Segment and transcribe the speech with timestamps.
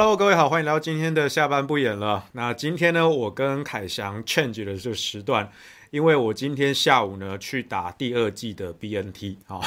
[0.00, 2.24] Hello，各位好，欢迎来到今天的下班不演了。
[2.30, 5.50] 那今天呢，我跟凯翔 change 的这个时段，
[5.90, 9.60] 因为我今天下午呢去打第二季的 BNT 啊，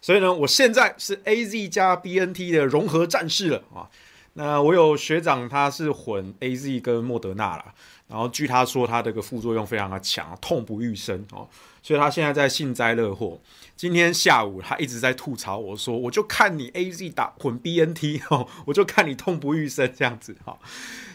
[0.00, 3.90] 所以呢，我现在是 AZ 加 BNT 的融合战士了啊。
[4.34, 7.74] 那我有学长，他是混 AZ 跟莫德纳了，
[8.12, 11.48] 然后据他说，他这个副作用非常的强，痛不欲生哦。
[11.82, 13.40] 所以他现在在幸灾乐祸。
[13.74, 20.58] 今天下午他一直在吐槽我说，我就看你 AZ 打混 BNT 哦，我就看你痛不欲生这样子哈。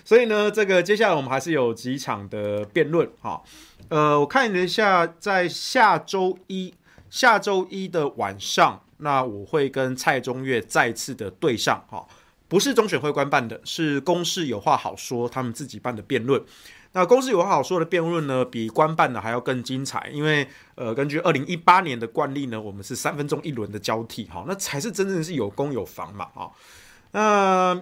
[0.03, 3.43] 所以呢，这个接下来我们还是有几场的辩论哈。
[3.89, 6.73] 呃，我看了一下，在下周一
[7.11, 12.05] 下周一的晚上，那我会跟蔡中岳再次的对上哈，
[12.49, 16.43] 不是中选会官办的，是公事有话好说他们自己办的辩论。
[16.93, 26.51] 那公司有话好说的辩论呢，比官办的还要更精彩，因为呃，根据二零一八年的惯例呢，我们是三分钟一轮的交替，哈，那才是真正是有攻有防嘛，哈。
[27.11, 27.79] 那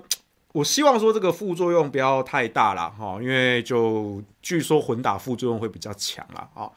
[0.52, 6.70] 我希望说这个副作用不要太大了，哈，因为就据说混打副作用会比较强了，啊。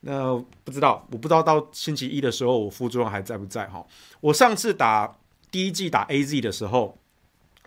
[0.00, 3.86] 那不知道，我不知道到星期一的时候我副作用还在不在，哈。
[4.20, 5.16] 我上次打
[5.50, 6.98] 第一季打 AZ 的时候，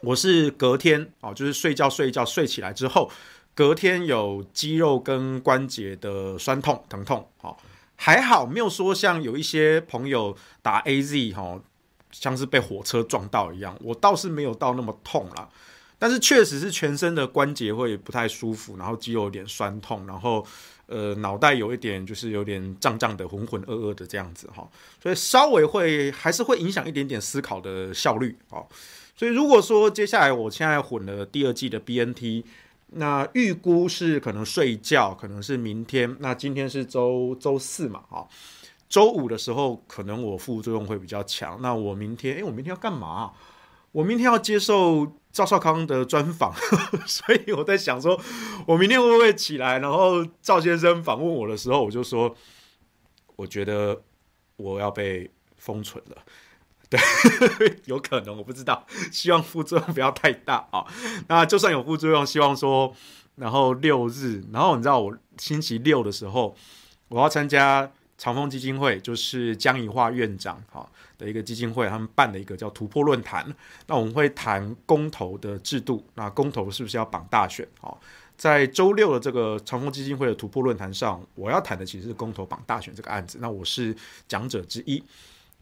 [0.01, 3.09] 我是隔天哦，就是睡觉睡一觉睡起来之后。
[3.57, 7.59] 隔天有肌肉跟关节的酸痛疼痛，好，
[7.95, 11.59] 还好没有说像有一些朋友打 AZ 哈，
[12.12, 15.50] 像是被火车撞到一样，我倒是没有到那么痛啦，
[15.97, 20.45] 但是确实是全身的关节会不太舒服，然后肌肉有点酸痛，然后
[20.85, 24.69] 呃脑袋有一点就是有点胀胀的浑浑噩噩的这样子哈，
[25.01, 28.69] 所以稍微会还是会影响一点点思考的效率，好，
[29.16, 32.45] 所以如果说接下来我现在混了第二季的 BNT。
[32.87, 36.15] 那预估是可能睡觉，可能是明天。
[36.19, 38.27] 那今天是周周四嘛，哈，
[38.87, 41.61] 周五的时候可能我副作用会比较强。
[41.61, 43.33] 那我明天，诶，我明天要干嘛？
[43.91, 46.53] 我明天要接受赵少康的专访，
[47.07, 48.19] 所以我在想说，
[48.67, 52.35] 我明天会不会起来，然后赵先生访问我的时候，我就说，
[53.35, 54.01] 我觉得
[54.57, 56.17] 我要被封存了。
[56.89, 56.99] 对，
[57.85, 60.85] 有可能我不知道，希望副作用不要太大啊。
[61.27, 62.95] 那就算有副作用，希望说，
[63.35, 66.55] 然后六日，然后你知道我星期六的时候，
[67.09, 73.45] 我要参加长风基金会，就是江宜桦院长哈的一个基金会，他们办的一个叫突破论坛。
[73.87, 77.67] 那我们会谈公投的制度，那公投是不是要绑大选？
[77.81, 77.99] 好，
[78.37, 83.39] 在周六的这个长风基金会的突破论坛上，我要谈的其实是公投绑大选这个案子。
[83.41, 83.93] 那我是
[84.25, 85.03] 讲者之一。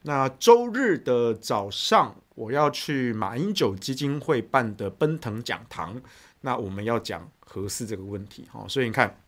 [0.07, 5.99] 那周日的早上，我要去马英九基金会办的奔腾讲堂，
[6.41, 9.19] 那我们要讲核四这个问题，哈，所以你看，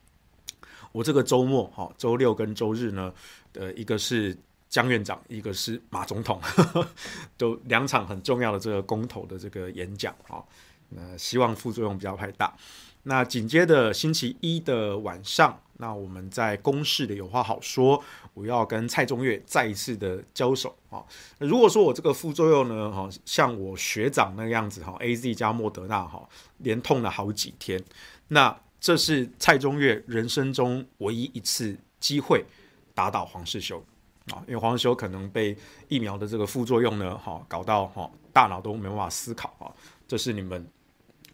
[0.92, 3.12] 我这个周末，哈，周六跟周日呢，
[3.54, 4.38] 呃，一个是
[4.70, 6.88] 江院长，一个是马总统，呵 呵
[7.38, 10.46] 都两场很重要的这个公投的这个演讲，哈，
[10.90, 12.56] 那希望副作用不要太大。
[13.04, 18.04] 那紧接着星期一的晚上，那我们在公视的有话好说，
[18.38, 21.04] 我要跟蔡中岳再一次的交手啊。
[21.40, 26.30] 如果说我这个副作用呢，哈，像我学长那个样子哈，AZ 加莫德纳哈，
[26.60, 27.84] 连痛了好几天，
[28.28, 32.46] 那这是蔡中岳人生中唯一一次机会
[32.94, 33.84] 打倒黄世修
[34.28, 35.58] 啊，因为黄世修可能被
[35.88, 39.74] 疫苗的这个副作用呢，哈，搞到哈大脑都没办法思考啊，
[40.08, 40.64] 这是你们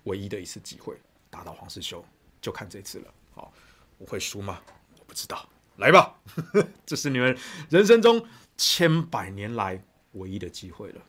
[0.04, 0.96] 唯一的一次机会。
[1.30, 2.06] 打倒黄世修，
[2.40, 3.12] 就看这次了。
[3.34, 3.52] 好，
[3.98, 4.62] 我会输吗？
[5.00, 5.44] 我不知道。
[5.78, 6.16] 来吧，
[6.86, 7.36] 这是你们
[7.70, 8.24] 人生中
[8.58, 9.84] 千百年来
[10.14, 11.02] 唯一的机会了。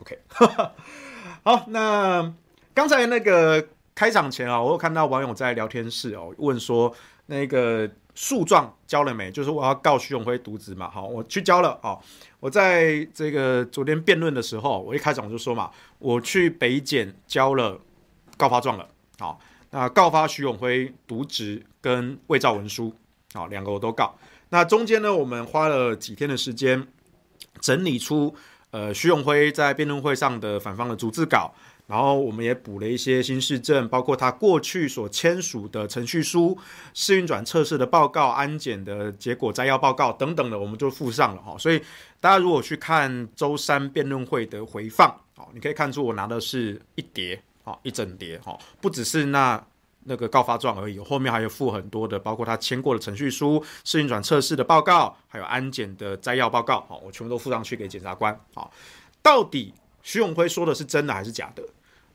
[0.00, 0.18] OK，
[1.42, 2.34] 好，那
[2.74, 6.94] 刚才那个开场前啊，我有看到网友在聊天室哦，问说
[7.26, 9.30] 那个诉状交了没？
[9.30, 10.90] 就是我要告徐永辉渎职嘛。
[10.90, 11.78] 好，我去交了。
[11.82, 12.02] 好，
[12.40, 17.80] 我在这个昨天辩论的时候，我一开场我就说嘛，我去北检交了
[18.36, 18.88] 告发状了。
[19.18, 19.40] 好，
[19.70, 22.94] 那告发徐永辉渎职跟伪造文书，
[23.32, 24.14] 好，两个我都告。
[24.50, 26.86] 那中间呢，我们花了几天的时间
[27.60, 28.34] 整理出，
[28.70, 31.54] 呃，徐永辉在辩论会上的反方的逐字稿，
[31.86, 36.58] 然后我们也补了一些新事证，包括他过去所签署的程序书、
[36.92, 41.56] 试运转测试的报告、安检的结果摘要报告等等的，我们就附上了哈。
[41.58, 41.80] 所以
[42.20, 47.42] 大家如果去看周三辩论会的回放，好，你可以看出我拿的是一叠。
[47.64, 49.64] 好，一整叠哈，不只是那
[50.04, 58.38] 那个告发状而已，后面还有附很多的，包括他签过的程序书、试运转测试的报告，还有安检的摘要报告，好，我全部都附上去给检察官。
[58.54, 58.72] 好，
[59.22, 59.72] 到底
[60.02, 61.62] 徐永辉说的是真的还是假的？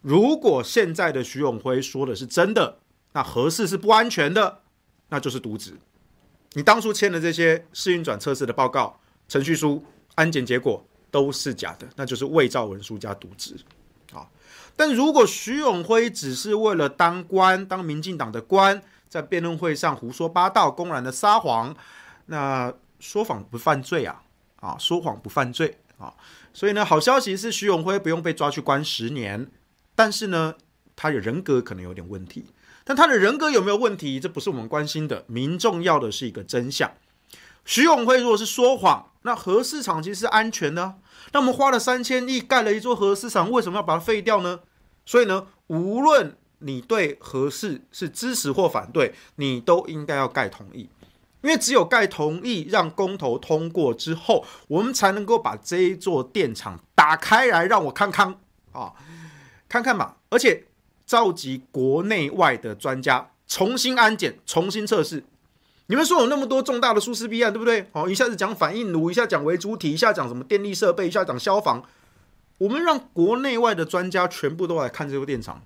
[0.02, 2.78] 如果现在的徐永辉说的是真的，
[3.14, 4.60] 那合适是不安全的，
[5.10, 5.74] 那就是渎职。
[6.54, 9.84] 你当初签的这些试运转测试的报告、程序书、
[10.16, 13.56] 安检结果都是假的，那就是伪造文书加渎职。
[14.78, 21.76] 但如果徐永辉只是为了当官，当民进党的官，在辩论会上胡说八道，公然的撒谎，
[22.28, 24.22] 那说谎不犯罪啊，
[24.62, 26.14] 啊，说谎不犯罪啊。
[26.54, 29.50] 所以呢，好消息是徐永辉不用被抓去关十年，
[29.96, 30.54] 但是呢，
[30.96, 32.46] 他的人格可能有点问题。
[32.84, 36.90] 但他的人格有没有问题，这不是我们关心的，民众要的是一个真相。
[37.68, 40.96] 徐永辉如果是说谎，那核市场其实是安全的。
[41.34, 44.62] 那我们花了三千亿盖了一座核市场，为什么要把它废掉呢？
[45.06, 50.90] 所以呢，无论你对核四是支持或反对，你都应该要盖同意，
[51.42, 58.34] 因为只有盖同意，让公投通过之后，我们才能够把这一座电厂打开来，让我看看
[58.72, 58.94] 啊，
[59.68, 60.16] 看看嘛。
[60.30, 60.64] 而且
[61.06, 65.26] 召集国内外的专家重新安检、重新测试。
[65.88, 67.88] 你们说有那么多重大的疏失弊案，对不对？
[67.94, 71.84] 好，一下子讲反应炉，一下讲为主体，一下讲什么电力设备，一下讲消防。
[72.58, 75.64] 我们让国内外的专家全部都来看这个电厂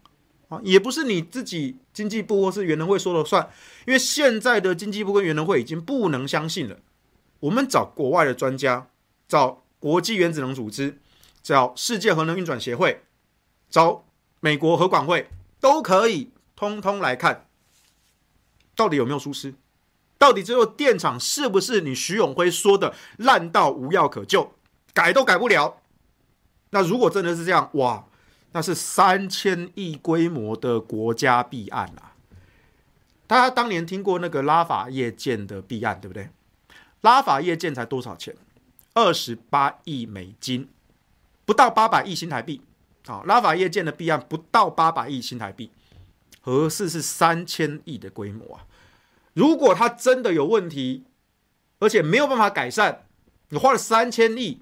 [0.50, 3.50] 啊，也不是你自己经济部或是原能会说了算，
[3.88, 6.78] 因为现在的经济部跟原能会已经不能相信了。
[7.40, 8.88] 我们找国外的专家，
[9.28, 11.00] 找国际原子能组织，
[11.42, 13.02] 找世界核能运转协会，
[13.70, 14.04] 找
[14.40, 15.28] 美国核管会，
[15.60, 17.48] 都可以通通来看，
[18.76, 19.56] 到底有没有疏失。
[20.22, 24.54] 到底这座电厂是不是你徐永辉说的烂到无药可救，
[24.94, 25.82] 改都改不了？
[26.70, 28.06] 那如果真的是这样，哇，
[28.52, 32.14] 那是三千亿规模的国家弊案啊！
[33.26, 36.30] 大家当年听过那个拉法叶舰的弊案，对不对？
[37.02, 38.36] 拉法叶舰才多少钱？
[38.94, 40.70] 二十八亿美金，
[41.46, 42.62] 不到八百亿新台币。
[43.08, 45.72] 好，拉法叶舰的弊案不到八百亿新台币，
[46.42, 48.68] 合适是三千亿的规模啊！
[49.34, 51.06] 如果它真的有问题，
[51.80, 53.06] 而且没有办法改善，
[53.50, 54.62] 你花了三千亿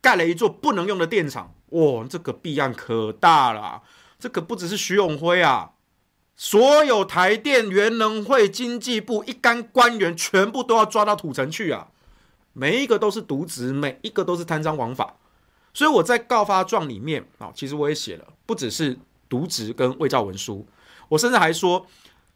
[0.00, 3.82] 盖了一座不能用的电厂，哇，这个弊案可大了。
[4.18, 5.72] 这个不只是徐永辉啊，
[6.36, 11.88] 所有台电、原能会、经济部一干官员全部都要抓到土城去啊！
[12.52, 15.16] 每一个都是渎职，每一个都是贪赃枉法。
[15.72, 18.98] 所以我在告发状里面啊，其实我也写了，不只是
[19.28, 20.66] 渎职跟伪造文书，
[21.08, 21.86] 我甚至还说。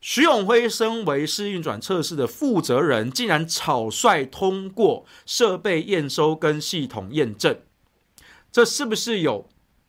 [0.06, 7.58] 徐永辉身为试运转测试的负责人，竟然草率通过设备验收跟系统验证，
[8.52, 9.49] 这是不是有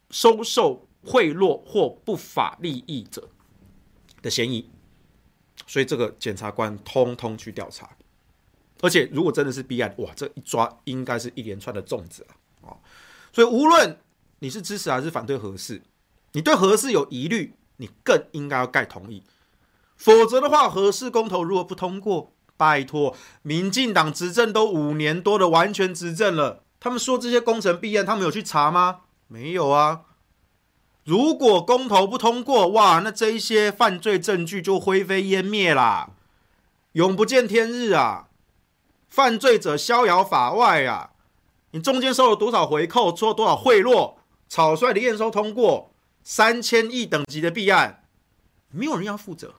[0.10, 3.28] 收受贿赂或不法利益者
[4.22, 4.70] 的嫌疑？
[5.68, 7.98] 所以这个检察官通通去调查，
[8.80, 12.80] 而且如果真的是弊案，哇，这一抓应该是一连串的粽子了啊！
[13.34, 14.00] 所以无论
[14.40, 15.82] 你是支持还是反对核四，
[16.32, 19.22] 你对核四有疑虑，你更应该要盖同意。
[19.96, 29.02] 否则的话，核四公投如果不通过，拜托，民进党执政都五年多的完全执政了，他们说这些工程弊案，他们有去查吗？
[29.28, 30.02] 没有啊。
[31.04, 36.12] 如果公投不通过，哇，那这一些犯罪证据就灰飞烟灭啦，
[36.94, 38.28] 永不见天日啊！
[39.08, 41.12] 犯罪者逍遥法外啊！
[41.72, 44.16] 你中间收了多少回扣，收了多少贿赂，
[44.48, 45.92] 草率的验收通过
[46.24, 48.04] 三千亿等级的弊案，
[48.72, 49.56] 没有人要负责。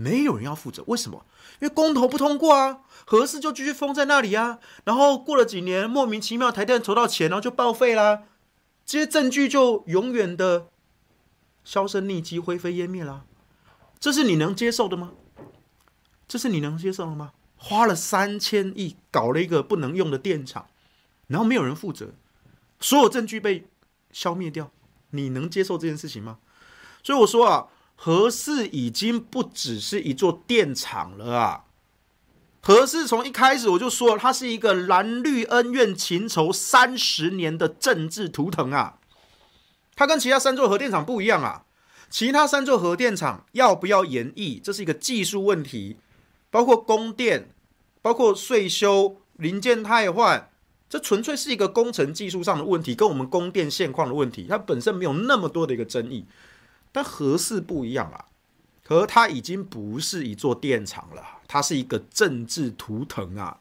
[0.00, 1.26] 没有人要负责，为什么？
[1.60, 4.58] 因为公投不通过啊，合适就继续封在那里啊。
[4.84, 8.22] 然后过了几年，莫名其妙台电筹到钱，然后就报废啦，
[8.86, 10.68] 这些证据就永远的
[11.64, 13.24] 销声匿迹、灰飞烟灭啦。
[13.98, 15.12] 这是你能接受的吗？
[16.26, 17.32] 这是你能接受的吗？
[17.58, 20.68] 花了三千亿搞了一个不能用的电厂，
[21.26, 22.14] 然后没有人负责，
[22.80, 23.68] 所有证据被
[24.10, 24.70] 消灭掉，
[25.10, 26.38] 你能接受这件事情吗？
[27.02, 27.68] 所以我说啊。
[28.02, 31.64] 核四已经不只是一座电厂了啊！
[32.62, 38.96] 核四从一开始我就说，它是一个蓝绿恩怨情仇三十年的政治图腾啊！
[39.94, 41.64] 它跟其他三座核电厂不一样啊！
[42.08, 45.98] 其他三座核电厂要不要延役，这是一个技术问题，
[46.50, 47.50] 包括供电、
[48.00, 50.48] 包括岁修、零件汰换，
[50.88, 56.24] 这纯粹是一个工程技术上的问题，跟我们供电现况的问题，它本身没有那么多的一个争议。
[56.92, 58.26] 但核四不一样啊，
[58.82, 63.58] 可它已经不是一座电厂了，它是一个政治图腾啊！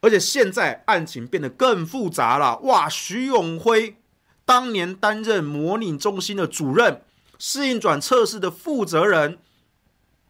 [0.00, 2.58] 而且现在案情变得更复杂了。
[2.58, 3.96] 哇，徐永辉
[4.44, 7.00] 当年担任模拟中心的主任，
[7.38, 9.38] 试运转测试的负责人，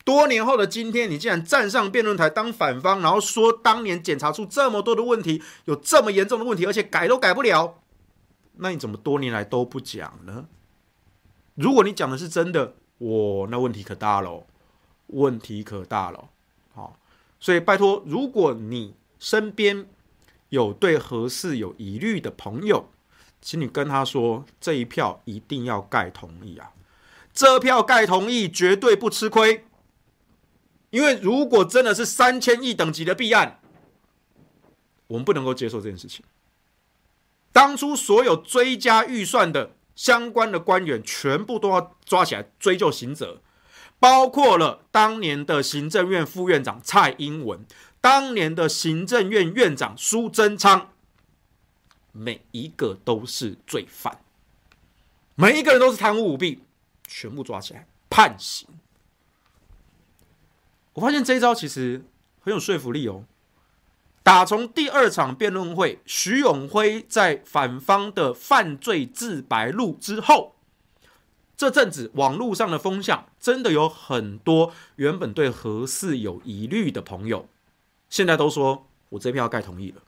[0.05, 7.81] 多年后的今天，你竟然站上辩论台当反方，然后说当年检查出这么多的问题，有这么严重的问题，而且改都改不了，
[8.59, 10.47] 那你怎么多年来都不讲呢？
[11.55, 14.47] 如果你讲的是真的，我，那问题可大了，
[15.09, 16.29] 问题可大了。
[16.75, 16.99] 好，
[17.39, 19.87] 所以拜托，如果你身边
[20.49, 22.89] 有对核四有疑虑的朋友，
[23.41, 26.73] 请你跟他说，这一票一定要盖同意啊！
[27.33, 29.65] 这票盖同意绝对不吃亏，
[30.91, 33.61] 因为如果真的是三千亿等级的弊案，
[35.09, 36.25] 我们不能够接受这件事情。
[37.53, 43.41] 当初所有追加预算的相关的官员，全部都要抓起来追究刑责，
[43.99, 47.65] 包括了当年的行政院副院长蔡英文，
[48.01, 50.91] 当年的行政院院长苏贞昌。
[52.17, 54.21] 每一个都是罪犯，
[55.35, 56.63] 每一个人都是贪污舞弊，
[57.09, 58.69] 全部抓起来判刑。
[60.93, 62.05] 我发现这一招其实
[62.41, 63.25] 很有说服力哦。
[64.25, 70.55] 打从第二场辩论会，徐永辉在反方的犯罪自白录之后，
[71.57, 77.47] 这阵子网络上的风向真的有很多原本对何事有疑虑的朋友，
[78.09, 80.01] 现在都说我这票要盖同意了，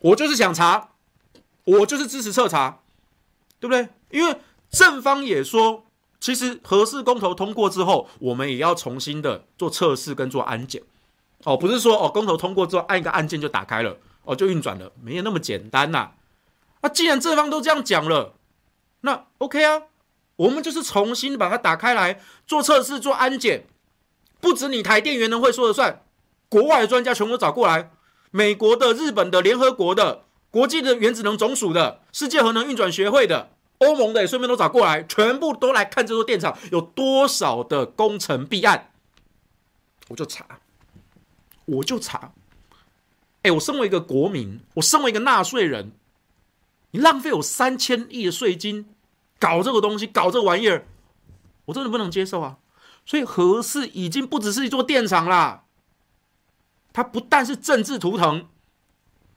[0.00, 0.88] 我就是想查。
[1.64, 2.80] 我就是支持彻查，
[3.60, 3.88] 对不对？
[4.10, 4.36] 因为
[4.68, 5.84] 正方也说，
[6.18, 10.82] 其实核四公投通过之后，我们也要重新的做测试跟做安检。
[11.44, 16.12] 哦，不是说哦，公投通过之后按一个按键就打开了，哦，就运转了，没有那么简单呐。
[16.82, 18.34] 那既然正方都这样讲了，
[19.00, 19.82] 那 OK 啊，
[20.36, 23.66] 我们就是重新把它打开来做测试、做安检。
[24.40, 26.02] 不止你台电原能会说了算，
[26.48, 27.90] 国外的专家全部都找过来，
[28.30, 30.24] 美国的、日本的、联合国的。
[30.50, 38.92] 国际的原子能总署的、世界核能运转学会的、欧盟的也顺便都找过来，全部都来看这座电厂有多少的工程弊案，
[40.08, 40.44] 我就查，
[41.76, 42.32] 我就查。
[43.42, 45.92] 哎，我身为一个国民，我身为一个纳税人，
[46.92, 48.86] 你浪费我三千亿的税金
[49.38, 50.86] 搞这个东西，搞这玩意儿，
[51.66, 52.58] 我真的不能接受啊！
[53.04, 55.64] 所以核四已经不只是一座电厂啦，
[56.92, 58.46] 它不但是政治图腾。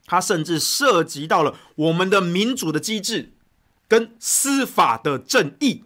[0.08, 3.34] 它甚至涉及到了我们的民主的机制
[3.88, 5.84] 跟司法的正义，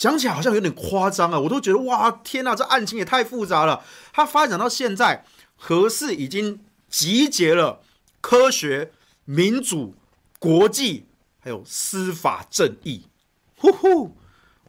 [0.00, 1.38] 讲起来好像有点夸张啊！
[1.38, 3.84] 我都觉得哇，天哪，这案情也太复杂了。
[4.14, 5.26] 它发展到现在，
[5.56, 7.82] 何氏已经集结了
[8.22, 8.92] 科学、
[9.26, 9.94] 民主、
[10.38, 11.04] 国际，
[11.38, 13.08] 还有司法正义。
[13.56, 14.16] 呼呼！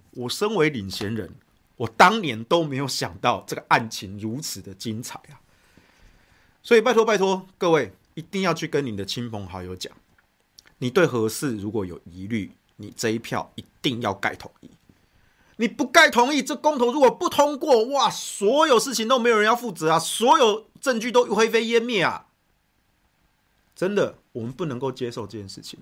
[0.10, 1.34] 我身为领衔人，
[1.78, 5.40] 我当年都没有想到这个案情如此的精彩啊！
[6.62, 9.94] 所以拜托拜托各位，一定要去跟你的亲朋好友讲，
[10.80, 14.70] 你对何氏如果有疑虑，你这一票一定要盖同意。
[15.62, 22.26] 你不盖同意，这公投如果不通过，哇，所有事情都没有人要负责啊，所有证据都灰飞烟灭啊！
[23.76, 25.80] 真的，我们不能够接受这件事情。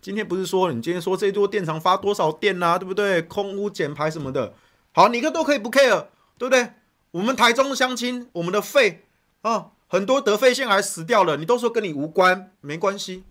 [0.00, 3.20] 今天不是说你今天说这座电厂发多少电啊，对不对？
[3.20, 4.54] 空污减排什么的，
[4.92, 6.06] 好，你个都可以不 care，
[6.38, 6.70] 对不对？
[7.10, 9.04] 我们台中乡亲，我们的肺
[9.42, 9.72] 啊。
[9.88, 13.24] 很多得肺腺癌死掉了，你都说跟你无关，没关系，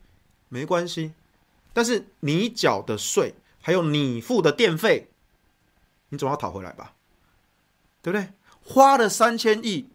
[0.47, 1.13] 没关系。
[1.73, 5.09] 但是你缴的税，还有你付的电费，
[6.09, 6.93] 你总要讨回来吧？
[8.01, 8.33] 对不对？
[8.63, 9.89] 花了三千亿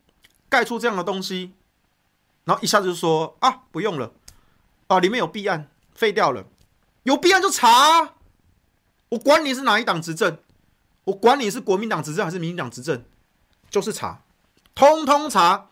[0.49, 1.53] 盖出这样的东西，
[2.45, 4.13] 然后一下子就说啊，不用了，
[4.89, 6.45] 啊，里面有弊案，废掉了，
[7.05, 8.15] 有弊案就查，
[9.11, 10.39] 我管你是哪一党执政，
[11.05, 13.05] 我管你是国民党执政还是民进党执政，
[13.69, 14.23] 就是查，
[14.75, 15.69] 通通查。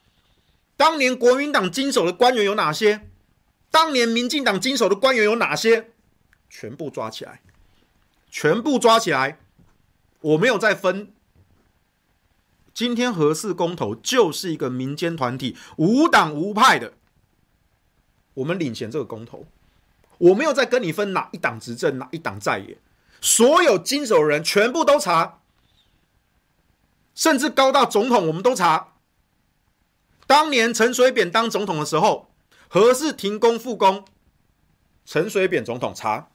[0.76, 3.08] 当年国民党经手的官员有哪些？
[3.70, 5.90] 当年民进党经手的官员有哪些？
[6.48, 7.42] 全部抓起来，
[8.30, 9.38] 全部抓起来！
[10.20, 11.12] 我没有再分。
[12.74, 16.92] 今天核四公投就是一个民间团体，无党无派的，
[18.34, 19.46] 我们领衔这个公投，
[20.18, 22.78] 我没有再跟你分哪一党执政，哪一党在野，
[23.20, 25.40] 所有经手人全部都查，
[27.16, 28.92] 甚至高到总统，我们都查。
[30.28, 32.30] 当年陈水扁当总统的时候，
[32.68, 34.04] 何氏停工复工，
[35.04, 36.28] 陈水扁总统查，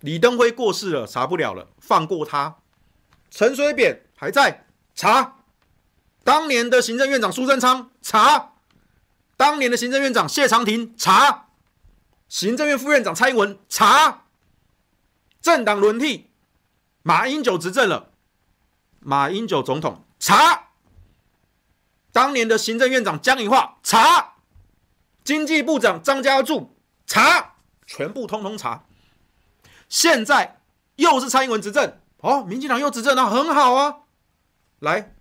[0.00, 2.58] 李登辉过世了，查不了了，放过他。
[3.30, 5.36] 陈水扁还在查，
[6.24, 8.54] 当年的行政院长苏贞昌查，
[9.36, 11.48] 当年的行政院长谢长廷查，
[12.28, 14.24] 行政院副院长蔡英文查，
[15.40, 16.30] 政党轮替，
[17.02, 18.10] 马英九执政了，
[19.00, 20.68] 马英九总统查。
[22.10, 24.34] 当年的行政院长江宜桦查，
[25.22, 27.54] 经济部长张家柱查，
[27.86, 28.84] 全部通通查。
[29.88, 30.60] 现在
[30.96, 34.00] 又是蔡英文执政，哦，民进党又执政，那很好啊。
[34.80, 35.14] 来，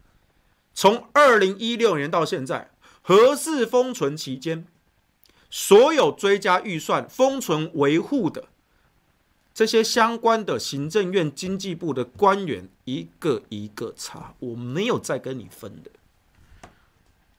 [0.73, 4.65] 从二零一六年到现在，核四封存期间，
[5.49, 8.45] 所有追加预算封存维护的
[9.53, 15.89] 这些相关的行政院经济部的官员，一个一个查，我没有再跟你分的。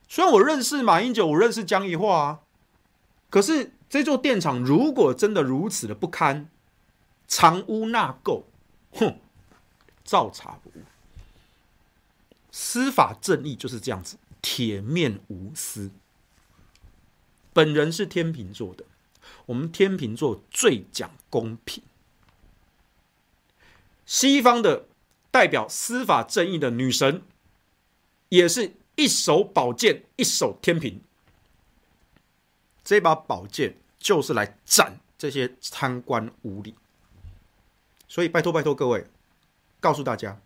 [0.08, 2.40] 虽然我认识马英九，我认识江宜樺啊，
[3.28, 6.48] 可是这座电厂如果真的如此的不堪，
[7.26, 8.44] 藏污纳垢，
[8.92, 9.20] 哼，
[10.08, 10.82] 照查不误。
[12.50, 15.90] 司法正义就是这样子，铁面无私。
[17.52, 18.86] 本人是天秤座的，
[19.44, 21.82] 我们天秤座最讲公平。
[24.06, 24.86] 西方的
[25.30, 27.22] 代表司法正义的女神，
[28.30, 31.02] 也是一手宝剑，一手天平。
[32.82, 36.72] 这把宝剑就是来斩这些贪官污吏。
[38.08, 39.06] 所以拜托拜托各位，
[39.80, 40.38] 告诉大家，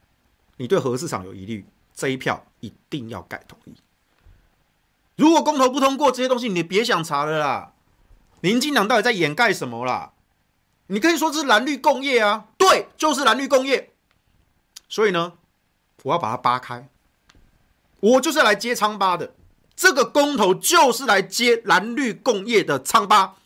[0.56, 3.74] 你对核市场有疑虑，这一票一定要盖同意。
[5.16, 7.72] 如果公投不通过这些东西，你别想查了啦。
[8.40, 10.12] 民进党到底在掩盖什么啦？
[10.88, 13.92] 你可以说是蓝绿共业啊，对，就是蓝绿共业。
[14.88, 15.34] 所以呢，
[16.02, 16.88] 我要把它扒开，
[18.00, 19.34] 我就是来揭疮疤的。
[19.74, 23.36] 这个公投就是来揭蓝绿共业的疮疤，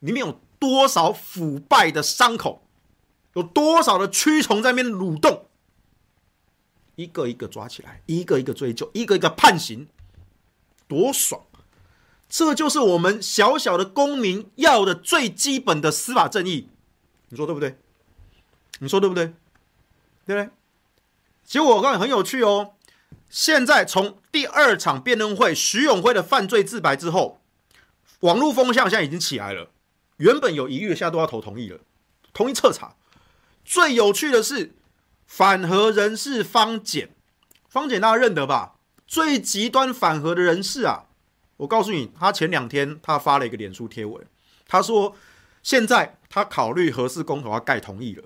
[0.00, 2.61] 里面有多少腐败的伤口，
[3.34, 5.46] 有多少的蛆虫在那边蠕动，
[6.96, 9.88] 一个一个抓起来，一个一个追究，一个一个判刑，
[10.86, 11.42] 多爽！
[12.28, 16.68] 这就是我们小小的公民要的最基本的司法正义，
[17.28, 17.78] 你说对不对？
[18.78, 19.26] 你说对不对？
[20.26, 20.50] 对不对？
[21.44, 22.74] 结果我告诉你很有趣哦。
[23.28, 27.40] 现在从第二场辩论会徐永辉的犯罪自白之后，
[28.20, 29.70] 网络风向现在已经起来了。
[30.18, 31.80] 原本有疑虑的，现在都要投同意了，
[32.32, 32.94] 同意彻查。
[33.64, 34.74] 最有趣的是
[35.26, 37.10] 反核人士方简，
[37.68, 38.74] 方简大家认得吧？
[39.06, 41.04] 最极端反核的人士啊！
[41.58, 44.26] 我告诉你，他前两天他发了一个脸书贴文，
[44.66, 45.16] 他说
[45.62, 48.24] 现在他考虑核四公投要盖同意了，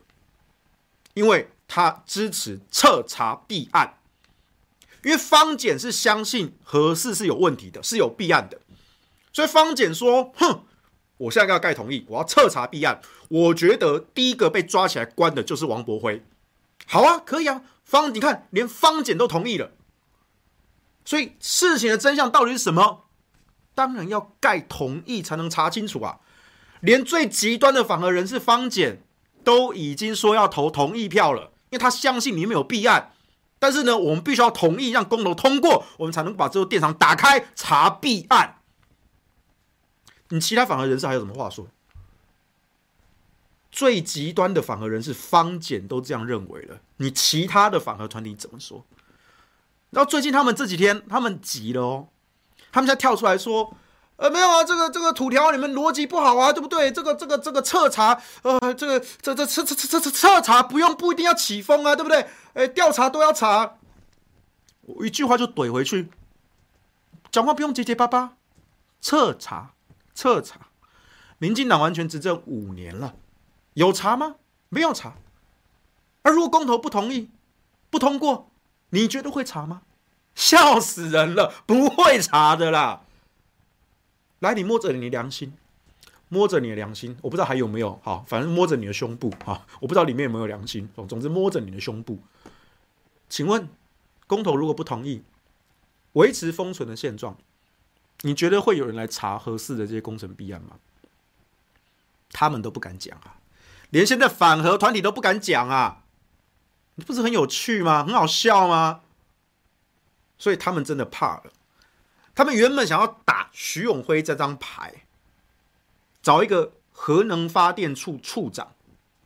[1.14, 3.98] 因为他支持彻查弊案。
[5.02, 8.58] 因为方简是相信核四是有问题的，是有弊案的，
[9.32, 10.64] 所以方简说：“哼，
[11.18, 13.00] 我现在要盖同意，我要彻查弊案。
[13.28, 16.24] 我觉得第一个被抓起来关的就是王柏辉。
[16.86, 19.70] 好啊，可以啊，方，你看连方检都同意了，
[21.04, 23.04] 所以事情的真相到底是什么？
[23.74, 26.20] 当然要盖同意才能查清楚啊！
[26.80, 29.02] 连最极端的反核人士方检
[29.44, 33.12] 都已经说要投同意票了，因为他相信里面有弊案。”
[33.58, 38.55] 但是呢，我们必须要同意让公投通过，我们才能把这个电厂打开查弊案。
[40.28, 41.66] 你其他反核人士还有什么话说？
[43.70, 48.84] 最极端的反核人士方简都这样认为了，你其他的反核团体怎么说？
[49.90, 52.08] 然后最近他们这几天他们急了哦，
[52.72, 53.74] 他们现在跳出来说。
[54.16, 56.90] 呃，没有啊，这个这个土条你们逻辑不好啊，对不对？
[56.90, 62.26] 这个这个这个彻查，呃，这个这这彻彻彻彻彻查不用不一定要起风啊，对不对？
[62.54, 63.76] 哎，调查都要查，
[64.80, 66.08] 我一句话就怼回去，
[67.30, 68.38] 讲话不用结结巴巴，
[69.02, 69.74] 彻查
[70.16, 70.68] 彻查，
[71.38, 73.14] 民进党完全执政五年了，
[73.74, 74.36] 有查吗？
[74.70, 75.14] 没有查。
[76.22, 77.30] 而如果公投不同意
[77.90, 78.50] 不通过，
[78.90, 79.82] 你觉得会查吗？
[80.34, 83.02] 笑死人了，不会查的啦。
[84.38, 85.52] 来，你摸着你的良心，
[86.30, 92.18] 摸着你的良心，我不知道还有没有，好，反正摸着你的胸部，哈，我不知道里面有没有良心，总总之摸着你的胸部。
[93.28, 93.68] 请问，
[94.26, 95.22] 公投如果不同意，
[96.14, 97.36] 维持封存的现状，
[98.26, 100.78] 你觉得会有人来查核四的这些工程弊案吗？
[102.32, 103.36] 他们都不敢讲啊，
[103.90, 106.02] 连现在反核团体都不敢讲啊，
[106.96, 108.04] 你不是很有趣吗？
[108.04, 109.02] 很好笑吗？
[110.36, 111.44] 所以他们真的怕了。
[112.34, 115.04] 他们原本想要打徐永辉这张牌，
[116.20, 118.72] 找一个核能发电处处长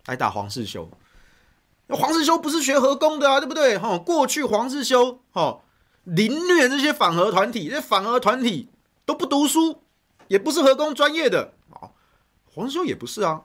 [0.04, 0.90] 来打黄世修。
[1.88, 3.78] 黄世修不是学核工的啊，对不对？
[3.78, 5.62] 哈，过去黄世修哈
[6.04, 8.68] 凌虐这些反核团体，这反核团体
[9.10, 9.82] 都不读书，
[10.28, 11.90] 也不是核工专业的啊。
[12.54, 13.42] 黄世修也不是啊，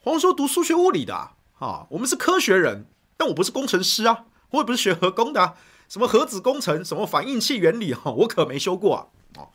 [0.00, 1.14] 黄世修读数学物理的
[1.58, 1.86] 啊。
[1.90, 2.86] 我们是科学人，
[3.18, 5.58] 但我不是工程师啊，我也不是学核工的啊。
[5.90, 9.08] 什么核子工程，什么反应器原理哈，我可没修过啊！
[9.36, 9.50] 哦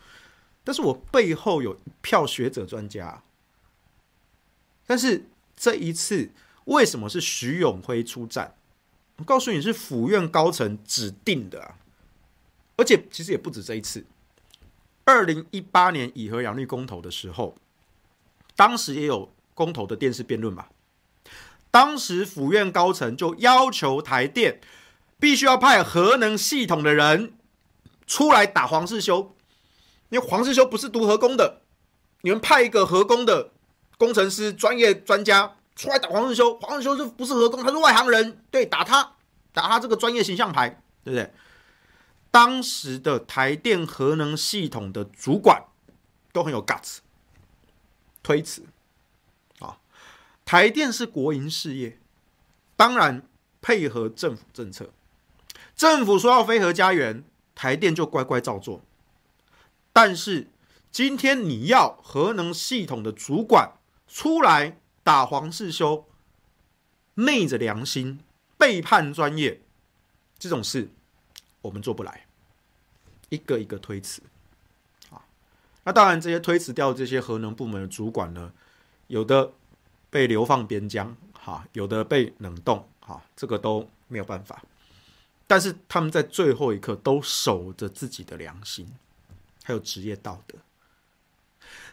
[0.64, 3.24] 但是我背后有票学者专家。
[4.86, 6.30] 但是这一次
[6.66, 8.56] 为什么是徐永辉出战？
[9.18, 11.80] 我告诉你是府院高层指定的啊！
[12.78, 14.06] 而且其实也不止这一次。
[15.10, 17.56] 二零一八年以核养绿公投的时候，
[18.56, 20.68] 当时也有公投的电视辩论嘛。
[21.72, 24.62] 当时府院高层就要求台电。
[25.22, 27.34] 必须要派核能系统的人
[28.08, 29.36] 出来打黄世修，
[30.08, 31.60] 因为黄世修不是读核工的，
[32.22, 33.52] 你们派一个核工的
[33.98, 39.12] 工程师、专业专家出来打黄世修，黄世修就不是核工，他是外行人，对，打他，
[39.52, 40.70] 打他这个专业形象牌，
[41.04, 41.30] 对不对？
[42.32, 45.64] 当时的台电核能系统的主管
[46.32, 47.00] 都很有 guts，
[48.22, 48.66] 推辞
[49.60, 49.80] 啊。
[50.46, 51.98] 台电是国营事业，
[52.76, 53.28] 当然
[53.62, 54.92] 配合政府政策，
[55.76, 57.24] 政府说要非核家园，
[57.56, 58.82] 台电就乖乖照做。
[59.92, 60.48] 但是
[60.92, 63.74] 今天你要核能系统的主管
[64.08, 66.06] 出来打黄世修，
[67.16, 68.20] 昧着良心
[68.58, 69.62] 背叛专业，
[70.38, 70.92] 这种事
[71.62, 72.26] 我们做不来，
[73.30, 74.22] 一个一个推辞。
[75.10, 75.22] 啊
[75.84, 78.52] 那当然，这些推辞掉这些核能部门的主管呢，
[79.08, 79.52] 有的
[80.10, 84.62] 被流放边疆，哈，有的被冷冻，哈，这个都没有办法。
[85.48, 88.88] 但是他们在最后一刻都守着自己的良心，
[89.64, 90.60] 还有职业道德。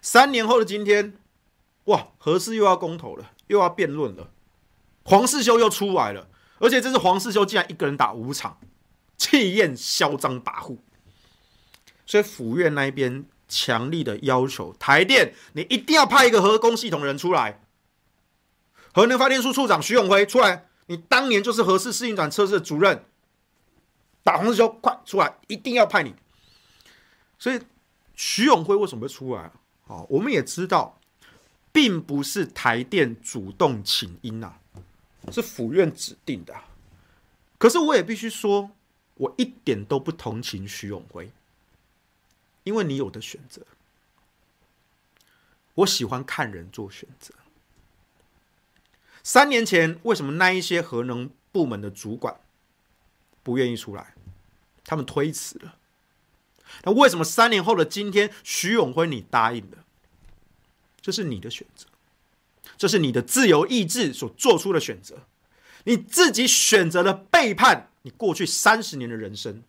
[0.03, 1.17] 三年后的今天，
[1.85, 4.31] 哇，核四又要公投了，又要辩论了，
[5.05, 8.59] 黄世修又出来了，而且这是黄世修竟然一个人打五场，
[9.17, 10.79] 气焰嚣张跋扈。
[12.05, 13.25] 所以府院那边。
[13.49, 17.61] 强力的要求，台电，你一定要派一个核工系统人出来。
[18.93, 23.05] 核能发电处处长徐永辉出来，你当年就是核试试运转测试的主任，
[24.25, 26.13] 打黄世修，快出来，一定要派你。
[27.39, 27.61] 所以
[28.17, 29.53] 徐永辉为什么会出来？
[29.87, 30.99] 好，我们也知道，
[31.71, 34.59] 并不是台电主动请缨啊，
[35.31, 36.53] 是府院指定的。
[37.59, 38.73] 可是我也必须说，
[39.17, 41.31] 我一点都不同情徐永辉。
[42.65, 43.63] 因为你有的选择，
[45.75, 47.35] 我喜欢看人做选择。
[49.23, 52.41] 三年前，为什么那一些核能部门的主管
[53.43, 54.15] 不愿意出来？
[54.85, 55.79] 他们推辞了。
[56.83, 59.85] 那为什么三年后的今天，徐永辉你答应了？
[61.01, 61.87] 这是你的选择，
[62.77, 65.23] 这是你的自由意志所做出的选择。
[65.87, 69.65] 你自己选择了背叛你过去三十年的人生，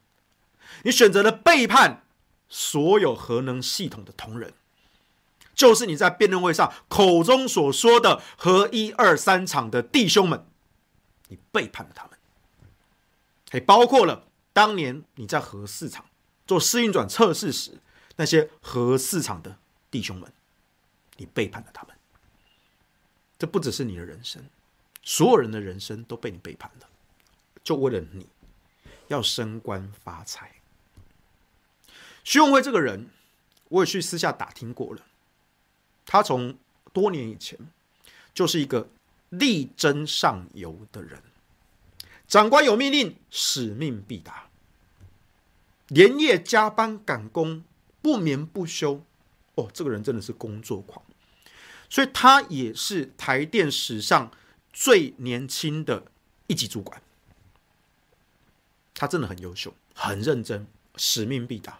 [0.83, 2.03] 你选择了背叛。
[2.49, 4.53] 所有核能系统的同仁，
[5.53, 10.47] 就是你在辩论会上口中所说的核一二三厂的弟兄们，
[11.27, 12.17] 你背叛了他们，
[13.51, 16.05] 还包括了当年你在核四厂
[16.45, 17.79] 做试运转测试时，
[18.15, 19.57] 那些核四厂的
[19.91, 20.31] 弟兄们，
[21.17, 21.93] 你背叛了他们。
[23.37, 24.41] 这不只是你的人生，
[25.07, 26.89] 所有人的人生都被你背叛了，
[27.63, 28.27] 就为了你
[29.07, 30.51] 要升官发财。
[32.25, 33.07] 徐永辉这个人，
[33.69, 35.01] 我也去私下打听过了。
[36.05, 36.57] 他从
[36.91, 37.57] 多年以前
[38.33, 38.89] 就是一个
[39.29, 41.23] 力争上游的人，
[42.27, 44.49] 长官有命令，使命必达，
[45.87, 47.63] 连夜加班赶工，
[48.01, 49.01] 不眠不休。
[49.55, 51.01] 哦，这个人真的是工作狂，
[51.89, 54.29] 所以他也是台电史上
[54.79, 56.03] 最年轻的
[56.45, 57.01] 一级主管。
[58.93, 61.79] 他真的很优秀，很认真，使命必达。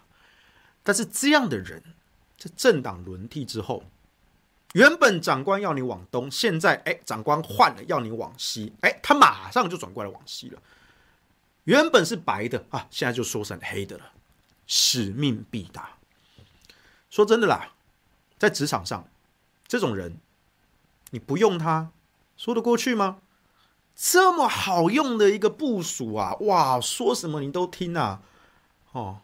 [0.82, 1.80] 但是这样的人，
[2.36, 3.84] 在政党轮替之后，
[4.72, 10.60] 原本长官要你往东，现在哎，长官换了要你往西，哎，他马上就转过来往西了。
[11.62, 14.12] 原本是白的啊，现在就说成黑的了。
[14.66, 15.96] 使命必达。
[17.10, 17.74] 说真的啦，
[18.38, 19.08] 在职场上，
[19.68, 20.18] 这种人，
[21.10, 21.92] 你不用他
[22.38, 23.18] 说得过去吗？
[23.94, 28.22] 这么好用的一个部署啊，哇，说什么你都听啊，
[28.92, 29.18] 哦。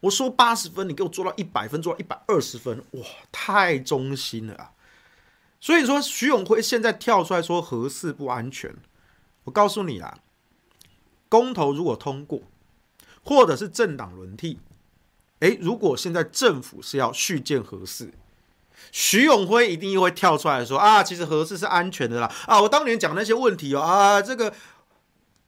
[0.00, 3.00] 我说八十分，你给我做到一百分，做到一百二十分，哇，
[3.32, 4.72] 太忠心了啊！
[5.58, 8.76] 所以说，徐永辉现在跳出来说核四不安全，
[9.44, 10.18] 我告诉你啊，
[11.30, 12.42] 公投如果通过，
[13.24, 14.58] 或者是政党轮替，
[15.38, 18.12] 诶，如果现在政府是要续建核四，
[18.92, 24.52] 徐永辉一定又会跳出来说啊，其实合适是安全的啦，啊，我当年讲那些问题哦，啊，这个。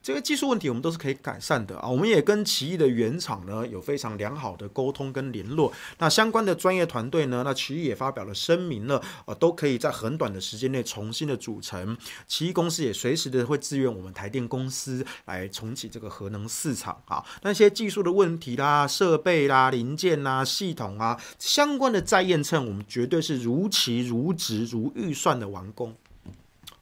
[0.07, 1.89] 这个技术问题我们都是可以改善的啊！
[1.89, 5.73] 我们也跟奇异的原厂呢有非常良好的沟通跟联络。
[5.99, 11.99] 那相关的专业团队呢，那奇异也发表了声明了啊，都可以在很短的时间内重新的组成。
[12.29, 17.25] 奇异公司也随时的会支援我们台电公司来重启这个核能市场啊。
[17.43, 25.93] 那些技术的问题啦、设备啦、零件啦、系统啊相关的再验证，我们绝对是如期如职如预算的完工。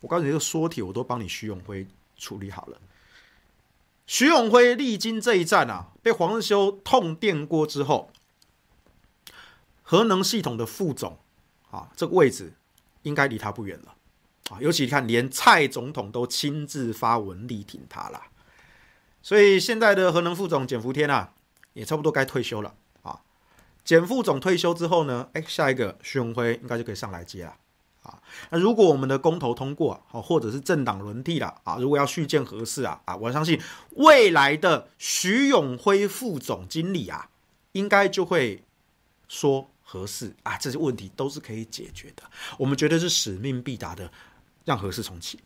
[0.03, 1.87] 我告诉你，这个缩体我都帮你徐永辉
[2.19, 2.77] 处理好了。
[4.07, 8.11] 徐永辉历经这一战啊，被黄世修痛电过之后，
[9.83, 11.19] 核能系统的副总
[11.71, 12.53] 啊，这个位置
[13.03, 13.95] 应该离他不远了
[14.51, 14.61] 啊。
[14.61, 18.21] 尤其你看，连蔡总统都亲自发文力挺他了，
[19.23, 21.33] 所以现在的核能副总简福天啊，
[21.73, 23.23] 也差不多该退休了啊。
[23.83, 27.57] 简副总退休之后呢，哎，下一个徐永辉应该就可以上来接了。
[28.05, 33.61] 啊，那如果我们的公投通过，好，或者是政党轮替了啊，如果要续建合适啊，啊，我相信
[33.97, 37.29] 未来的徐永辉副总经理啊，
[37.73, 38.63] 应该就会
[39.27, 42.23] 说合适啊，这些问题都是可以解决的。
[42.59, 44.11] 我们觉得是使命必达的，
[44.65, 45.41] 让合适重启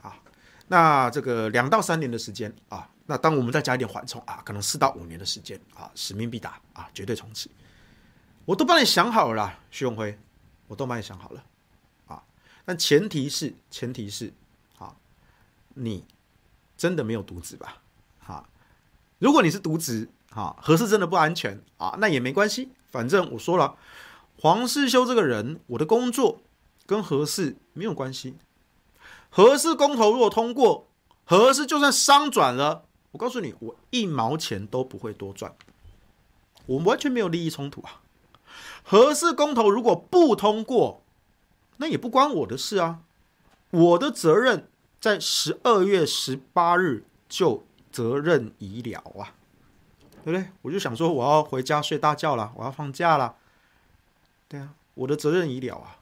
[0.00, 0.16] 啊。
[0.66, 7.50] 那这个两到三年的时间啊，那当我们再加一点缓冲啊，可能四到五年的时间啊，使命必达啊，绝对重启。
[8.44, 10.18] 我都帮你想好了，徐永辉，
[10.68, 11.44] 我都帮你想好了。
[12.68, 14.30] 但前提是，前提是
[14.76, 14.94] 啊，
[15.72, 16.04] 你
[16.76, 17.78] 真的没有独子吧？
[18.20, 18.46] 哈，
[19.18, 20.10] 如果你是独子。
[20.30, 21.96] 啊，核四真的不安全啊？
[21.98, 23.76] 那也没关系，反正我说了，
[24.38, 26.42] 黄世修这个人，我的工作
[26.84, 28.34] 跟核四没有关系。
[29.30, 30.86] 核四公投如果通过，
[31.24, 35.56] 核四就算商转了，我告诉你，我一毛钱都不会多赚，
[36.66, 38.02] 我完全没有利益冲突啊。
[38.82, 41.02] 核四公投如果不通过，
[41.78, 43.00] 那也不关我的事啊。
[43.70, 44.68] 我的责任
[45.00, 49.34] 在十二月十八日就责任已了啊。
[50.24, 50.50] 对不对？
[50.60, 53.36] 我就想说，我要回家睡大觉了，我要放假了。
[54.46, 55.96] 对啊，我的责任已了啊，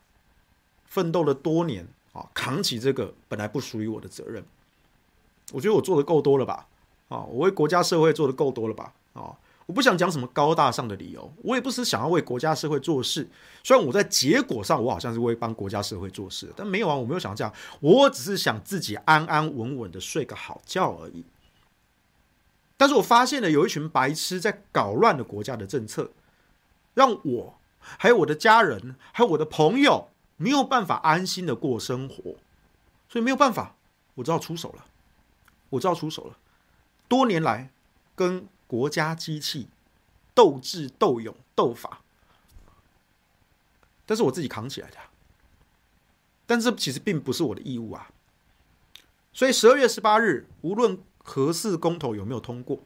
[0.85, 4.45] 奋斗了多年啊，扛起这个本来不属于我的责任，
[5.53, 6.67] 我觉得我做的够多了吧？
[7.09, 8.93] 啊，我为国家社会做的够多了吧？
[9.12, 13.29] 啊，我不想讲什么高大上的理由，我也不是想要为国家社会做事。
[13.64, 21.24] 虽然我在结果上我好像是为帮国家社会做事，但没有啊，我没有想这样，我只是想自己安安稳稳的睡个好觉而已。
[22.76, 26.12] 但是我发现了有一群白痴在搞乱了国家的政策，
[26.94, 32.37] 让我还有我的家人还有我的朋友没有办法安心的过生活，
[33.09, 33.74] 所以没有办法，
[34.14, 34.85] 我只好出手了，
[35.70, 36.37] 我只好出手了。
[37.09, 37.70] 多年来
[38.14, 39.68] 跟国家机器
[40.35, 42.02] 斗智斗勇斗法，
[44.05, 44.98] 但是我自己扛起来的，
[46.46, 48.11] 但这其实并不是我的义务啊。
[49.33, 50.98] 所以十二月十八日，无论。
[51.29, 52.79] 合适公投有没有通过，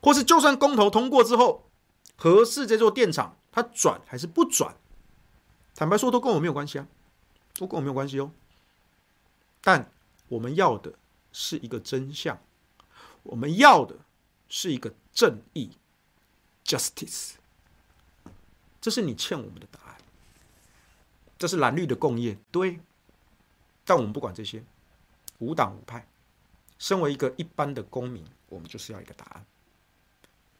[0.00, 1.68] 或是就算公投通过之后，
[2.14, 4.76] 合适这座电厂它转还是不转？
[5.74, 6.86] 坦白说，都跟我没有关系啊，
[7.54, 8.30] 都跟我没有关系哦。
[9.60, 9.90] 但
[10.28, 10.94] 我们要的
[11.32, 12.38] 是一个真相，
[13.24, 13.96] 我们要的
[14.48, 15.70] 是一个正义
[16.64, 17.32] （justice）。
[18.80, 19.96] 这是你欠我们的答案，
[21.38, 22.80] 这是蓝绿的共业，对。
[23.84, 24.62] 但我们不管这些，
[25.38, 26.06] 无党无派。
[26.78, 29.44] 身为一个一般的公民，我们就是要一个答案。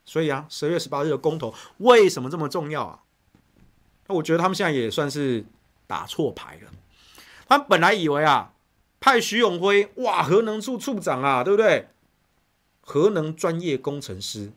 [0.04, 3.02] 所以啊，十月十八日的公投为什么这么重要啊？
[4.06, 5.44] 那我觉得他们现在也算是
[5.86, 6.72] 打错牌了。
[7.46, 8.52] 他们本来以为啊，
[8.98, 11.88] 派徐永辉哇，核能处处长啊，对不对？
[12.88, 14.50] 核能专业工程师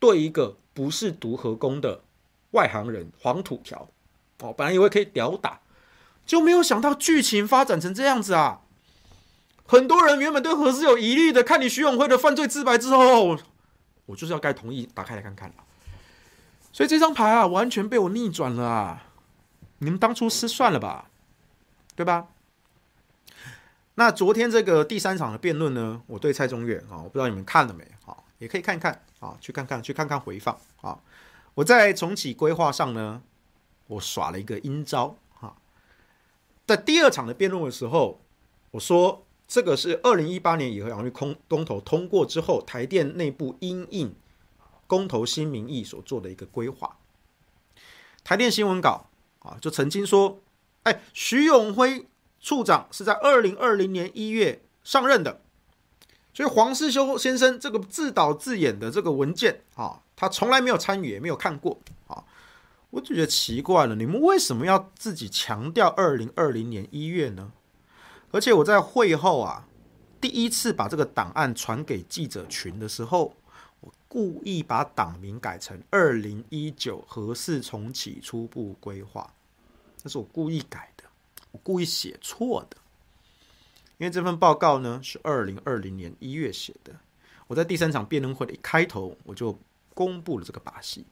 [0.00, 2.00] 对一个不是读核工的
[2.52, 3.90] 外行人黄土条
[4.38, 5.60] 哦，本来以为可以屌打，
[6.24, 8.62] 就没有想到剧情发展成这样子啊。
[9.66, 13.38] 很多人原本对核四有疑虑的，看你徐永辉的犯罪自白之后，
[14.06, 15.52] 我就是要该同意，打开来看看。
[16.72, 19.04] 所以这张牌啊，完全被我逆转了啊！
[19.80, 21.10] 你们当初失算了吧，
[21.94, 22.28] 对吧？
[23.96, 27.84] 那昨天这个第三场的辩论呢，我对蔡中岳啊，我不知道你们看了没？
[28.06, 30.98] 啊，也可以看看啊，去看看，去看看回放啊。
[31.54, 33.22] 我在重启规划上呢，
[33.86, 35.56] 我耍了一个阴招哈，
[36.66, 38.20] 在第二场的辩论的时候，
[38.72, 39.24] 我说。
[39.46, 44.14] 这个是二零一八年以核养绿公公投通过之后，台电内部因应
[44.86, 46.96] 公投新民意所做的一个规划。
[48.24, 49.06] 台电新闻稿
[49.40, 50.40] 啊，就曾经说，
[50.84, 52.06] 哎，徐永辉
[52.44, 55.40] 处长是在二零二零年一月上任的，
[56.34, 62.22] 所以黄世修先生这个自导自演的这个文件啊，他从来没有参与，也没有看过啊，
[62.90, 67.50] 我就觉得奇怪了，你们为什么要自己强调二零二零年一月呢？
[68.30, 69.66] 而且我在会后啊，
[70.20, 73.34] 第一次把这个档案传给记者群的时候，
[73.80, 79.32] 我故意把档名改成“二零一九核四重启初步规划”，
[79.96, 80.92] 这是我故意改，
[81.62, 82.76] 故意写错的。
[83.98, 86.92] 因为这份报告呢是二零二零年一月写的，
[87.46, 89.56] 我在第三场辩论会的一开头我就
[89.94, 91.06] 公布了这个把戏。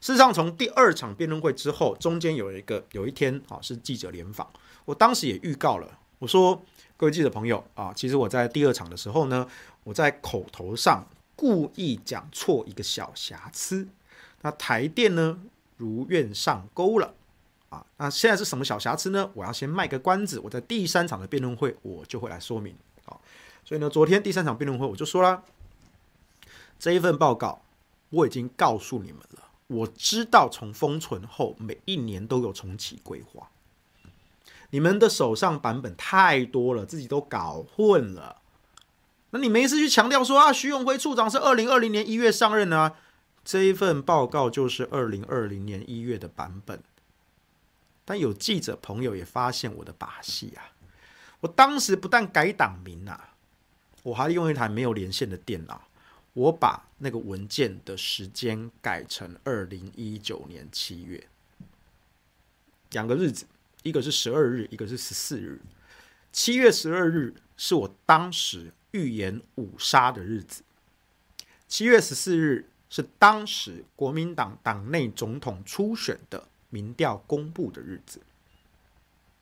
[0.00, 4.50] 事实上，从第二场辩论会之后，中间有一个有一天啊是记者联访，
[4.84, 5.98] 我当时也预告了。
[6.18, 6.60] 我说，
[6.96, 9.48] 各位记者朋友啊，其实我在第二场的时候呢，
[9.84, 13.88] 我在口头上故意讲错一个小瑕疵，
[14.42, 15.40] 那台电呢
[15.76, 17.14] 如愿上钩了
[17.72, 17.86] 啊。
[17.96, 19.30] 那现在是什么小瑕疵呢？
[19.34, 23.16] 我要先卖个关子，我在第三场的辩论会我就会来说明啊。
[23.64, 25.42] 所以呢，昨天第三场辩论会我就说了，
[26.78, 27.62] 这一份报告
[28.10, 33.48] 我已经告诉你们了，我知道从封存后每一年都有重启规划。
[34.70, 38.38] 你们的手上版本太多了，自己都搞混了。
[39.30, 42.94] 那你没事去强调说啊，徐永辉处长是二零二零年一月上任啊，
[43.44, 46.82] 这一份报告就是二零二零年一月的版本。
[48.04, 50.72] 但有记者朋友也发现我的把戏啊！
[51.40, 53.34] 我当时不但改党名啊，
[54.02, 55.88] 我还用一台没有连线的电脑，
[56.32, 61.26] 我把那个文件的时间改成二零一九年七月，
[62.90, 63.46] 两个日子，
[63.82, 65.60] 一个是十二日，一个是十四日。
[66.32, 70.62] 七月十二日是我当时预言五杀的日子，
[71.68, 78.18] 七月十四日是当时国民党党内总统初选的民调公布的日子，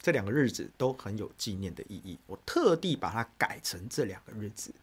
[0.00, 2.18] 这两个日子都很有纪念的意义。
[2.26, 4.74] 我特地把它改成这两个日子，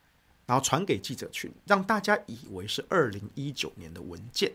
[0.46, 4.54] 然后传给记者群，让大家以为是二零一九年的文件。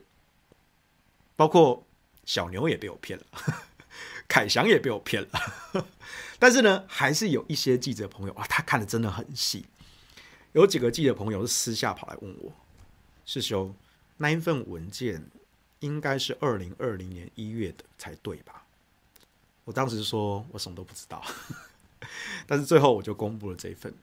[1.36, 1.84] 包括
[2.24, 3.26] 小牛也被我骗了，
[4.26, 5.86] 凯翔也被我骗了。
[6.38, 9.66] 但是呢，还是有一些记者朋友啊，他看得真的很细。
[10.52, 12.52] 有几个记者朋友是私下跑来问我
[13.26, 13.74] ：“师兄，
[14.16, 15.22] 那一份文件？”
[15.82, 18.64] 应该是二零二零年一月的才对吧？
[19.64, 21.22] 我当时说我什么都不知道，
[22.48, 23.94] 但是最后我就公布了这一份，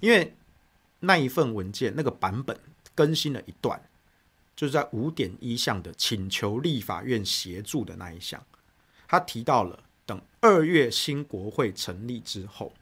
[0.00, 0.34] 因为
[0.98, 2.58] 那一份文件那个版本
[2.94, 3.80] 更新了一段，
[4.54, 8.44] 就是在五点一项的请求立法院协助的那一项，
[9.08, 12.74] 他提到了等二月新国会成立之后，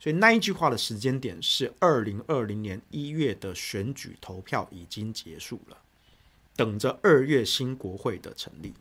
[0.00, 5.76] 所以那一句话的时间点是二零二零年一月的选举投票已经结束了。
[6.58, 8.74] 等着二月新国会的成立，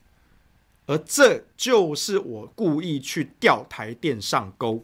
[0.88, 4.84] 而这就是我故意去调台电上钩，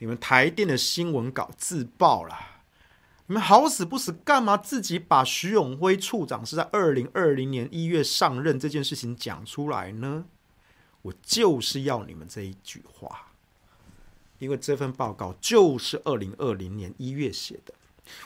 [0.00, 2.36] 你们台电的新闻稿自爆了，
[3.26, 10.26] 你们好死不死干嘛自己把徐永辉处长是在二零二零年一月上任这件事情讲出来呢？
[11.00, 13.32] 我就是要你们这一句话，
[14.38, 17.72] 因为这份报告就是二零二零年一月写的，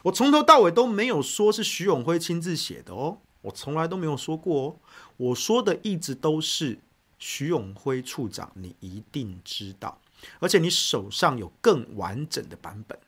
[0.03, 3.19] 我从头到尾都没有说是徐永辉亲自写的哦。
[3.43, 4.77] 我从来都没有说过哦，
[5.17, 6.79] 我说的一直都是
[7.19, 9.99] 徐永辉处长，你一定知道，
[10.41, 12.99] 而且你手上有更完整的版本，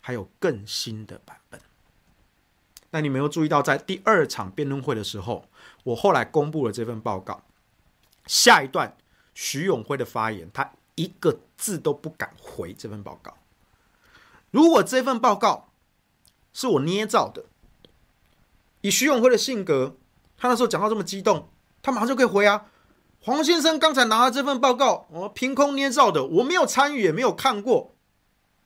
[0.00, 1.60] 还有更新的版本。
[2.90, 5.48] 那你没有注意到，在第二场辩论会的时候，
[5.82, 7.42] 我后来公布了这份报告，
[8.26, 8.96] 下一段
[9.34, 13.36] 徐永辉的发言，他一个字都不敢回这份报告。
[14.52, 15.68] 如果这份报告
[16.52, 17.46] 是我捏造的。
[18.82, 19.96] 以徐永辉的性格，
[20.36, 21.48] 他那时候讲话这么激动，
[21.82, 22.66] 他马上就可以回啊。
[23.22, 27.94] 黄先生刚才拿了这份报告，我凭空捏造的，我没有参与，也没有看过，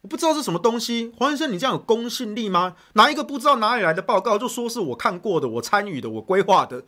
[0.02, 1.12] 我不知道是什么东西。
[1.18, 2.76] 黄先生，你这样有公信力吗？
[2.92, 6.84] 拿一个不知道哪里来的报告，就说是我看过的，我参与的，我规划的。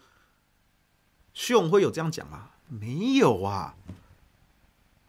[1.34, 2.50] 徐永辉有这样讲吗？
[2.68, 3.74] 没有啊。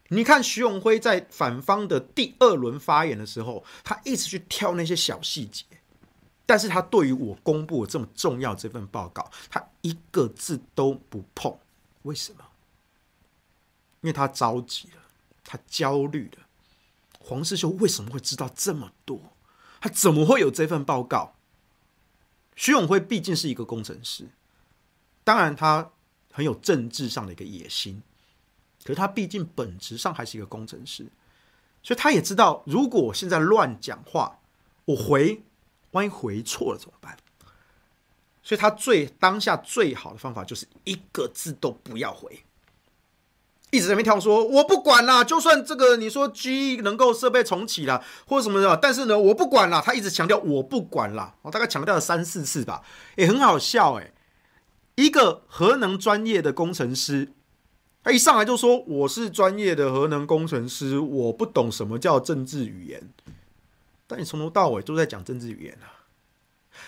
[0.10, 5.64] 你看徐永辉在反方的第二轮发言的时候，他一直去挑那些小细节。
[6.48, 11.60] 但是他对于我公布这么重要这份报告，他一个字都不碰，
[12.04, 12.46] 为什么？
[14.00, 15.02] 因为他着急了，
[15.44, 16.48] 他焦虑了。
[17.20, 19.20] 黄士修为什么会知道这么多？
[19.82, 21.36] 他怎么会有这份报告？
[22.56, 24.30] 徐永辉毕竟是一个工程师，
[25.26, 25.92] 当然他
[26.32, 28.02] 很有政治上的一个野心，
[28.84, 31.12] 可是他毕竟本质上还是一个工程师，
[31.84, 34.40] 所以他也知道，如果我现在乱讲话，
[34.86, 35.44] 我回。
[35.98, 37.18] 万一回错了怎么办？
[38.44, 42.46] 所以他最当下最好的方法就是一个字都不要回，
[43.72, 52.82] 一直在那边跳说：“我不管啦，就算这个你说 G 能够设备重启了或者什么的，但是呢，我不管啦。”他一直强调我不管啦，我大概强调了三四次吧，
[53.18, 54.14] 也很好笑哎。
[54.96, 57.34] 一个核能专业的工程师，
[58.02, 63.10] 他一上来就说：“我是专业的核能工程师，我不懂什么叫政治语言。”
[64.08, 66.08] 但你从头到尾都在讲政治语言啊！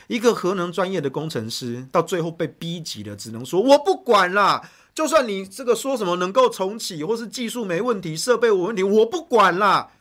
[0.08, 4.70] 一个核能专业的工程师，到最后被逼急了，只能说我不管啦。
[4.96, 9.92] 就算你这个说什么能够重启，或是技术没问题、设备有问题，我不管啦。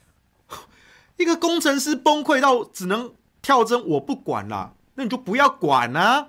[1.17, 3.13] 一个工程师崩溃到只能
[3.43, 4.75] 跳针，我不管啦。
[4.95, 6.29] 那你就不要管啊！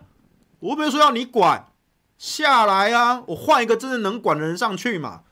[0.59, 1.71] 我没有说要你管，
[2.17, 3.23] 下来啊！
[3.27, 5.23] 我换一个真正能管的人上去嘛。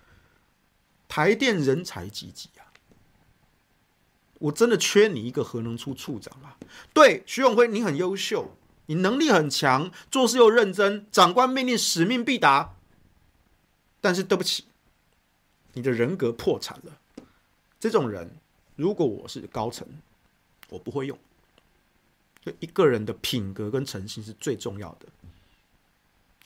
[1.08, 2.67] 台电人才济济啊。
[4.40, 6.56] 我真的缺你一个核能处处长吗？
[6.94, 12.76] 对，徐永辉，你很优秀，你能力很强，做事又认真，长官命令使命必达。
[14.00, 14.66] 但是对不起，
[15.74, 17.00] 你的人格破产了。
[17.80, 18.38] 这种人，
[18.76, 19.88] 如果我是高层，
[20.70, 21.18] 我不会用。
[22.46, 25.08] 就一个人的品格跟诚信是最重要的。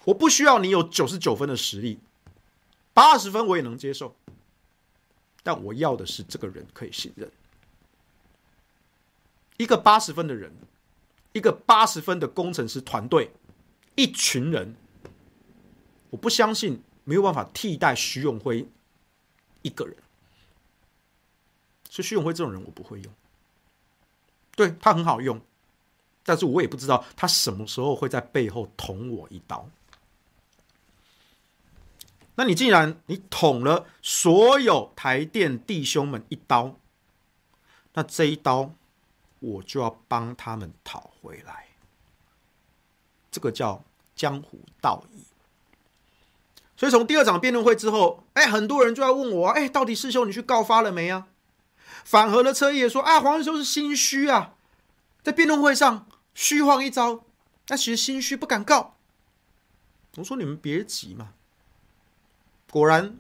[0.06, 2.00] 我不需要你有九十九分的实力，
[2.94, 4.16] 八十分我也能接受。
[5.44, 7.30] 但我要的是这个人可以信任。
[9.62, 10.52] 一个八十分的人，
[11.34, 13.32] 一个八十分的工程师团队，
[13.94, 14.76] 一群人
[16.10, 18.68] 我不相信没有办法替代徐永辉
[19.62, 19.96] 一个人，
[21.92, 23.14] 所以徐永辉这种人我不会用。
[24.56, 25.40] 对，他很好用，
[26.24, 29.70] 但是我也不知道他什么时候会在背后捅我一刀。
[32.34, 36.80] 那你既然你捅了所有台电弟兄们一刀，
[37.94, 38.74] 那这一刀
[39.42, 41.68] 我就要帮他们讨回来。
[43.30, 43.84] 这个叫
[44.16, 45.26] 江湖道义。
[46.78, 51.28] 所以从第二场辩论会之后，哎，很多人就要问我，哎，到底师兄你去告发了没啊？
[52.04, 54.56] 反核的车也说，啊，黄世修是心虚啊，
[55.22, 57.24] 在辩论会上虚晃一招，
[57.68, 58.96] 那其实心虚不敢告。
[60.18, 61.34] 我说你们别急嘛。
[62.72, 63.18] 果然，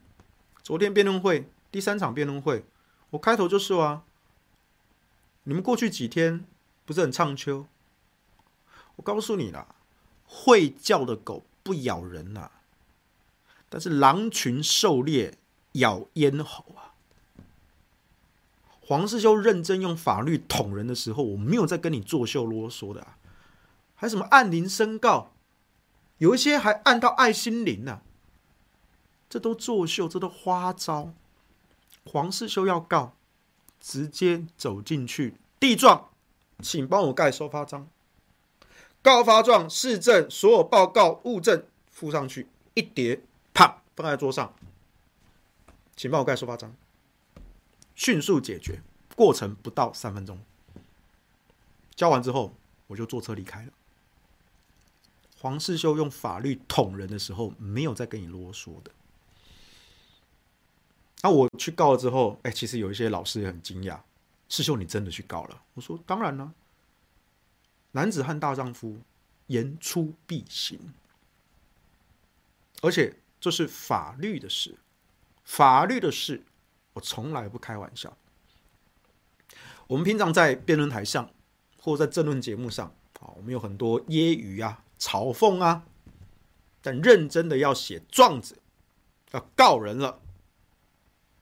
[0.64, 2.66] 昨天辩论会第三场辩论会，
[3.12, 4.04] 我开头就说啊，
[5.44, 6.46] 你们过去几天
[6.86, 7.66] 不是很唱秋？
[8.96, 9.76] 我告诉你啦。
[10.34, 12.52] 会叫的狗不咬人呐、啊，
[13.68, 15.38] 但是狼群狩猎
[15.74, 16.96] 咬咽喉啊。
[18.80, 23.18] 黄世修认真用法律捅人的时候，我没有在跟你作秀啰嗦的啊，
[23.94, 25.34] 还什么按铃申告，
[26.20, 28.02] 有一些还按到爱心铃呢、啊，
[29.30, 31.14] 这都作秀，这都花招。
[32.06, 33.18] 黄世修要告，
[33.82, 36.10] 直接走进去地状，
[36.62, 37.90] 请帮我盖收发章。
[39.02, 43.20] 告发状、事证、所有报告物证附上去，一叠，
[43.52, 44.54] 啪，放在桌上，
[45.96, 46.76] 请帮我盖收发章，
[47.96, 48.84] 迅速解决，
[49.16, 50.40] 过程不到三分钟。
[51.96, 52.54] 交完之后，
[52.88, 53.72] 我就坐车离开了。
[55.40, 58.92] 黄世修用法律捅人的时候，没有再跟你啰嗦的。
[61.24, 64.00] 那我去告了之后，哎，其实有一些老师也很惊讶，
[64.50, 65.62] 师兄你真的去告了？
[65.76, 66.52] 我说当然了。
[67.92, 69.02] 男子汉大丈夫，
[69.48, 70.80] 言出必行。
[72.82, 74.78] 而且这是法律的事，
[75.44, 76.42] 法律的事，
[76.94, 78.18] 我从来不开玩笑。
[79.88, 81.30] 我们平常在辩论台上，
[81.78, 82.88] 或在政论节目上，
[83.20, 85.84] 啊，我们有很多揶揄啊、嘲讽啊，
[86.82, 88.58] 但认真的要写状子，
[89.32, 90.20] 要告人了，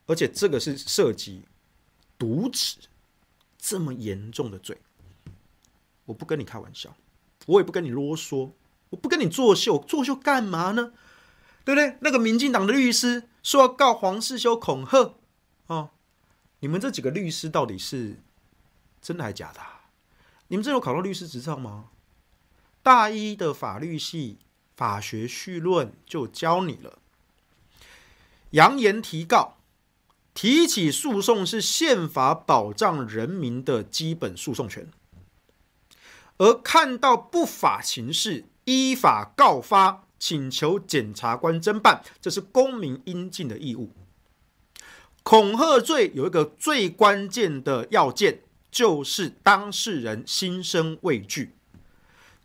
[0.09, 1.43] 而且这个是涉及
[2.17, 2.79] 渎职
[3.59, 4.75] 这么严重的罪。
[6.05, 6.95] 我不跟你开玩笑，
[7.45, 8.53] 我也不跟你啰嗦，
[8.89, 10.93] 我不跟你作秀，作秀干嘛呢？
[11.63, 11.97] 对不对？
[12.01, 15.13] 那个民进党的律师说要告黄世修恐吓，
[15.67, 15.91] 哦，
[16.61, 18.17] 你们这几个律师到底是
[18.99, 19.61] 真的还假的？
[20.47, 21.91] 你们这有考到律师执照吗？
[22.81, 24.39] 大一的法律系
[24.75, 26.97] 法学绪论就教你了，
[28.51, 29.58] 扬言提告，
[30.41, 34.89] 提起诉讼是宪法保障人民的基本诉讼权。
[36.37, 43.91] 而看到不法情事，依法告发，请求检察官侦办，这是公民应尽的义务。
[45.23, 51.53] 恐吓罪有一个最关键的要件，就是当事人心生畏惧。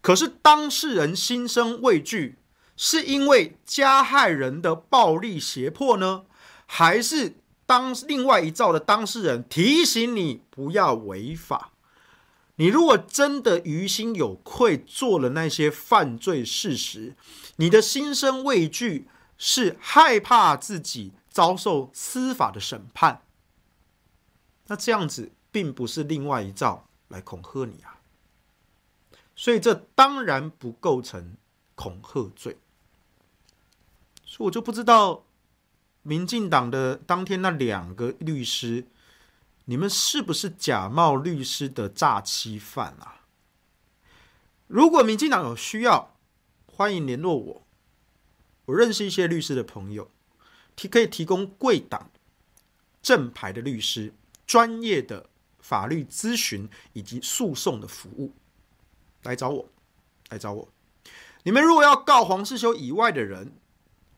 [0.01, 2.39] 可是当事人心生畏惧，
[2.77, 6.25] 是因为加害人的暴力胁迫呢，
[6.67, 7.37] 还是
[7.67, 11.73] 当另外一造的当事人提醒你不要违法？
[12.57, 17.17] 你如果真的于心有愧，做了那些犯罪事实，
[17.57, 23.23] 你的心生畏惧，是害怕自己遭受司法的审判。
[24.67, 27.99] 那这样子并不是另外一造来恐吓你啊，
[29.35, 31.37] 所以这当然不构成
[31.75, 32.59] 恐吓罪。
[34.25, 35.25] 所以我就不知道，
[36.05, 38.87] 民进党的当天那两个律师。
[39.67, 43.23] 你们是不是假冒律师的诈欺犯啊？
[44.67, 46.15] 如果民进党有需要，
[46.67, 47.67] 欢迎联络我。
[48.67, 50.11] 我认识一些律师的朋友，
[50.77, 52.11] 提可以提供贵党、
[53.01, 54.13] 正牌的律师、
[54.47, 55.31] 专业的
[55.61, 58.35] 法律咨询以及诉讼的服务。
[59.23, 59.71] 来找我，
[60.29, 60.69] 来找我。
[61.45, 63.55] 你们如果要告黄世修以外的人，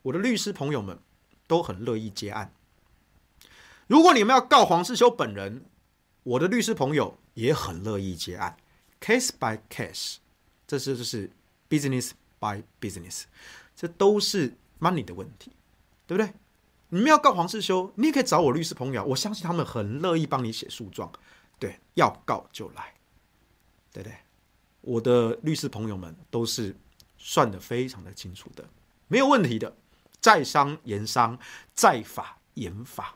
[0.03, 0.99] 我的律师朋友们
[1.47, 2.53] 都很乐意接案。
[3.87, 5.65] 如果你们要告黄世修本人，
[6.23, 8.57] 我的律师朋友也很乐意接案
[9.01, 10.17] ，case by case，
[10.67, 11.31] 这是就是
[11.69, 13.25] business by business，
[13.77, 15.53] 这都是 money 的问题，
[16.07, 16.33] 对不对？
[16.89, 21.13] 你们要告黄世修，你也可以找我律师朋友，我相信他们很乐意帮你写诉状，
[21.59, 22.95] 对，要告就来，
[23.93, 24.17] 对不对？
[24.83, 26.75] 我的律师朋友们都是
[27.19, 28.69] 算得非常的清楚的，
[29.09, 29.77] 没有问题的，
[30.27, 31.39] 在商言商，
[31.73, 33.15] 在法言法。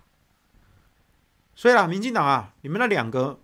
[1.56, 3.40] 所以啦，民进党啊，你们那两个，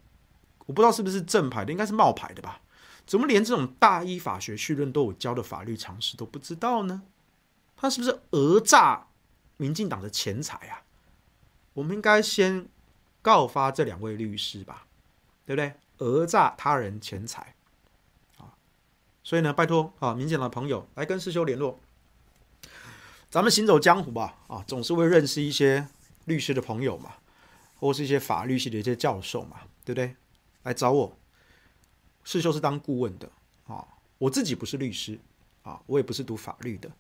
[0.67, 2.61] 我不知道是不是正牌的，应该是冒牌的吧？
[3.05, 7.03] 怎么连这种大一法学绪论都有教的法律常识都不知道呢？
[7.77, 9.09] 他是不是讹诈
[9.57, 10.85] 民进党的钱财啊？
[11.73, 12.69] 我们应该先
[13.21, 14.87] 告发这两位律师吧，
[15.45, 15.75] 对不对？
[15.99, 17.57] 讹诈他人钱财
[18.39, 18.55] 啊，
[19.25, 21.81] 所以呢，拜托啊，民进党的朋友来跟师修联络。
[23.37, 25.87] 咱们行走江湖吧，啊，总是会认识一些
[26.25, 27.17] 律师的朋友嘛，
[27.79, 30.17] 或是一些法律系的一些教授嘛，对不对？
[30.63, 31.15] 来找我，
[32.25, 33.31] 士修是当顾问的
[33.67, 35.19] 啊，我自己不是律师
[35.65, 36.91] 啊，我也不是读法律的，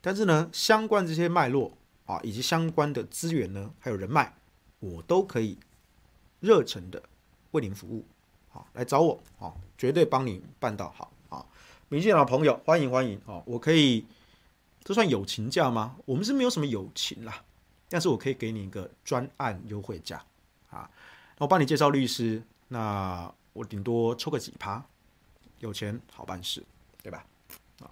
[0.00, 1.76] 但是呢，相关这些脉络。
[2.06, 4.32] 啊，以及相关的资源呢，还有人脉，
[4.80, 5.58] 我都可以
[6.40, 7.02] 热忱的
[7.50, 8.06] 为您服务。
[8.48, 11.44] 好，来找我啊，绝对帮你办到好啊！
[11.90, 13.42] 民进党朋友，欢迎欢迎啊！
[13.44, 14.06] 我可以，
[14.84, 15.96] 这算友情价吗？
[16.04, 17.42] 我们是没有什么友情啦，
[17.88, 20.22] 但是我可以给你一个专案优惠价
[20.70, 20.90] 啊！
[21.38, 24.84] 我帮你介绍律师，那我顶多抽个几趴，
[25.60, 26.62] 有钱好办事，
[27.02, 27.24] 对吧？
[27.80, 27.90] 啊。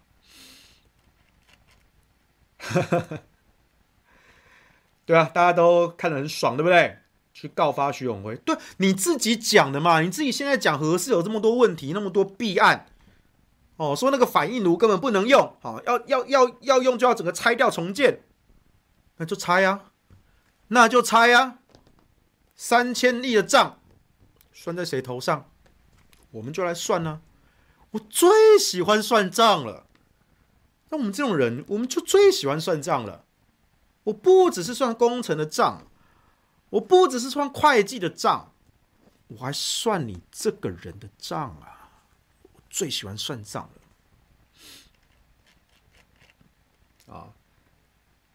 [5.06, 6.98] 对啊，大家都看得很爽，对不对？
[7.32, 10.00] 去告发徐永辉，对你自己讲的嘛？
[10.02, 12.86] 你自己现在讲核四有这么多问题，那么多弊案，
[13.82, 18.22] 哦，说那个反应炉根本不能用，好、哦，要要要要用就要整个拆掉重建，
[19.16, 19.90] 那就拆呀，
[20.68, 21.58] 那就拆呀，
[22.54, 23.80] 三千亿的账
[24.52, 25.50] 算在谁头上？
[26.30, 27.22] 我们就来算呢、
[27.90, 29.86] 我最喜欢算账了，
[30.90, 33.24] 那我们这种人，我们就最喜欢算账了。
[34.04, 35.88] 我不只是算工程的账，
[36.70, 38.52] 我不只是算会计的账，
[39.26, 41.71] 我还算你这个人的账啊！
[42.72, 43.70] 最喜欢算账
[47.06, 47.14] 了。
[47.14, 47.34] 啊，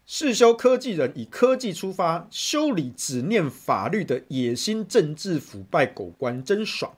[0.06, 6.96] 世修科技人以科技出发，修理只念法律的野心、政治腐败、狗官，真爽。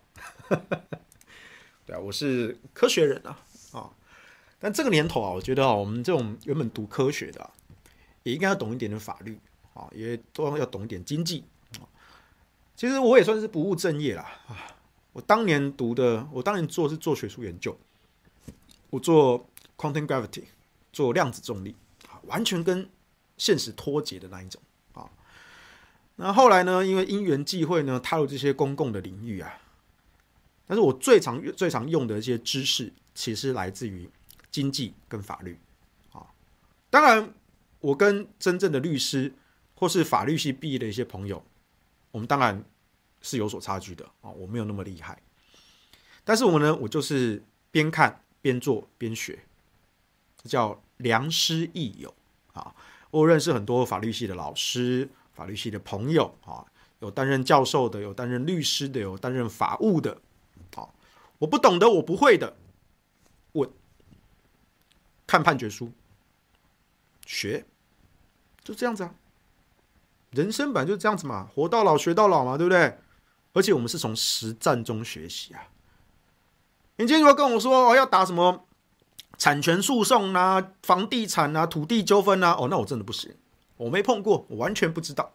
[1.86, 3.90] 对啊，我是科学人啊啊！
[4.58, 7.50] 但这个年头啊，我觉得啊，我们这种原本读科学的啊。
[8.22, 9.40] 也应该要懂一点的法律
[9.72, 11.42] 啊，也都要懂一点经济。
[12.76, 14.76] 其实我也算是不务正业啦啊！
[15.12, 17.78] 我当年读的，我当年做是做学术研究，
[18.90, 20.44] 我做 quantum gravity，
[20.92, 21.74] 做量子重力，
[22.22, 22.88] 完全跟
[23.36, 24.60] 现实脱节的那一种
[24.92, 25.10] 啊。
[26.16, 29.60] 那后来呢，因为因缘际会呢，踏入这些公共的领域啊，
[30.66, 34.08] 但是我最常最常用的一些知识，其实来自于
[34.50, 35.58] 经济跟法律
[36.12, 36.26] 啊。
[36.88, 37.32] 当然。
[37.82, 39.32] 我跟真正的律师
[39.74, 41.42] 或是法律系毕业的一些朋友，
[42.10, 42.62] 我们当然
[43.20, 45.20] 是有所差距的啊，我没有那么厉害。
[46.24, 49.38] 但是我呢，我就是边看边做边学，
[50.44, 52.14] 叫良师益友
[52.52, 52.74] 啊。
[53.10, 56.64] 我认识很多法律系的老师、法律系的朋友啊，
[57.00, 60.20] 有担任教授的，有担任律师的，有担任法务的。
[60.74, 60.94] 好，
[61.38, 62.56] 我不懂的，我不会的，
[63.52, 63.68] 问，
[65.26, 65.90] 看判决书。
[67.26, 67.64] 学，
[68.62, 69.14] 就这样子啊。
[70.30, 72.98] 人生本来就这样子嘛，活到老学到老嘛，对不对？
[73.52, 75.68] 而且我们是从实战中学习啊。
[76.96, 78.66] 你今天如果跟我说哦，要打什么
[79.38, 83.34] 产权诉讼啊、房地产啊、土地纠纷啊，哦，那我真的不行，
[83.76, 85.32] 我没碰过，我完全不知道。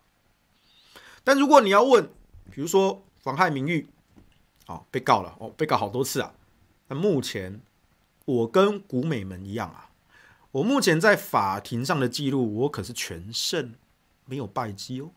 [1.23, 2.07] 但如果你要问，
[2.51, 3.89] 比如说妨害名誉，
[4.67, 6.33] 哦，被告了，哦，被告好多次啊。
[6.87, 7.59] 那目前
[8.25, 9.89] 我跟古美门一样啊。
[10.51, 13.73] 我目前在法庭上的记录，我可是全胜，
[14.23, 15.09] 没有败绩哦。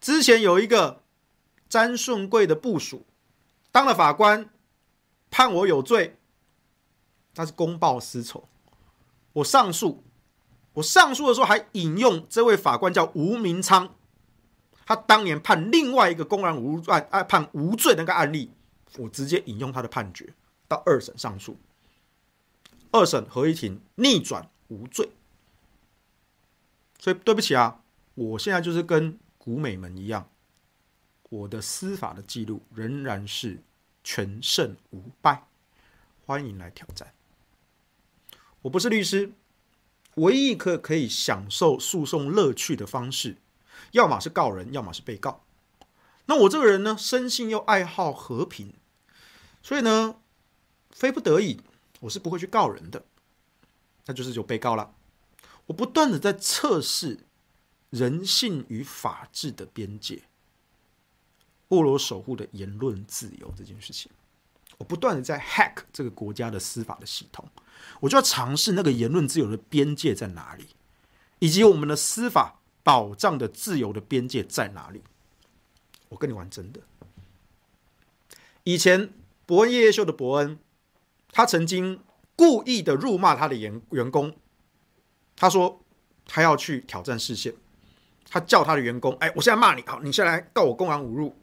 [0.00, 1.02] 之前有一个
[1.72, 3.06] 詹顺贵的部署
[3.70, 4.50] 当了法官，
[5.30, 6.18] 判我有罪，
[7.34, 8.46] 那是公报私仇。
[9.32, 10.04] 我上诉，
[10.74, 13.94] 我上诉的时候还引用这位法官叫吴明昌，
[14.84, 18.50] 他当年判另外一个公然侮辱案案判无罪那个案例，
[18.98, 20.34] 我直接引用他的判决
[20.68, 21.56] 到二审上诉。
[22.90, 25.08] 二审合议庭逆转无罪，
[26.98, 27.80] 所以对不起啊，
[28.14, 30.28] 我现在就是跟古美门一样，
[31.32, 33.62] 我的司法的记录仍然是
[34.04, 35.46] 全胜无败，
[36.26, 37.14] 欢迎来挑战。
[38.60, 39.32] 我不是律师，
[40.16, 43.38] 唯一一个可以享受诉讼乐趣的方式，
[43.92, 45.42] 要么是告人，要么是被告。
[46.26, 48.74] 那我这个人呢，生性又爱好和平，
[49.62, 50.16] 所以呢，
[50.90, 51.62] 非不得已。
[52.00, 53.06] 我是不会去告人的，
[54.04, 54.94] 那就是有被告了。
[55.64, 57.20] 我不断的在测试
[57.88, 60.24] 人性与法治的边界，
[61.80, 64.10] 为我守护的言论自由这件事情，
[64.78, 67.48] 我不断的在 hack 这个国家的司法的系统，
[68.00, 70.66] 我就要尝试那个言论自由的边界在哪里，
[71.38, 75.02] 以及我们的司法保障的自由的边界在哪里。
[76.08, 76.80] 我跟你玩真的，
[78.64, 79.12] 以前
[79.46, 80.58] 伯恩夜夜秀的伯恩。
[81.34, 81.98] 他曾经
[82.36, 84.36] 故意的辱骂他的员员工，
[85.34, 85.80] 他说
[86.26, 87.54] 他要去挑战视线，
[88.28, 91.34] 他叫他的员工，哎，我现在骂你，好，你现在来告我公然侮辱，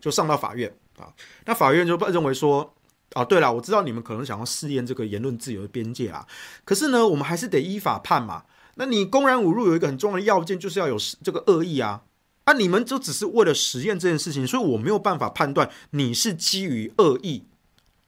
[0.00, 1.12] 就上到法院啊。
[1.44, 2.74] 那法院就认为说，
[3.12, 6.26] 啊，对了，我知道你们可能想要试验这个言论自由的边界啊，
[6.64, 8.44] 可是呢，我们还是得依法判嘛。
[8.76, 12.02] 那你公然侮辱有一个很重要的要件，就是要有这个恶意啊。
[12.44, 17.44] 啊，你们就只是为了实验这件事情，所以我没有办法判断你是基于恶意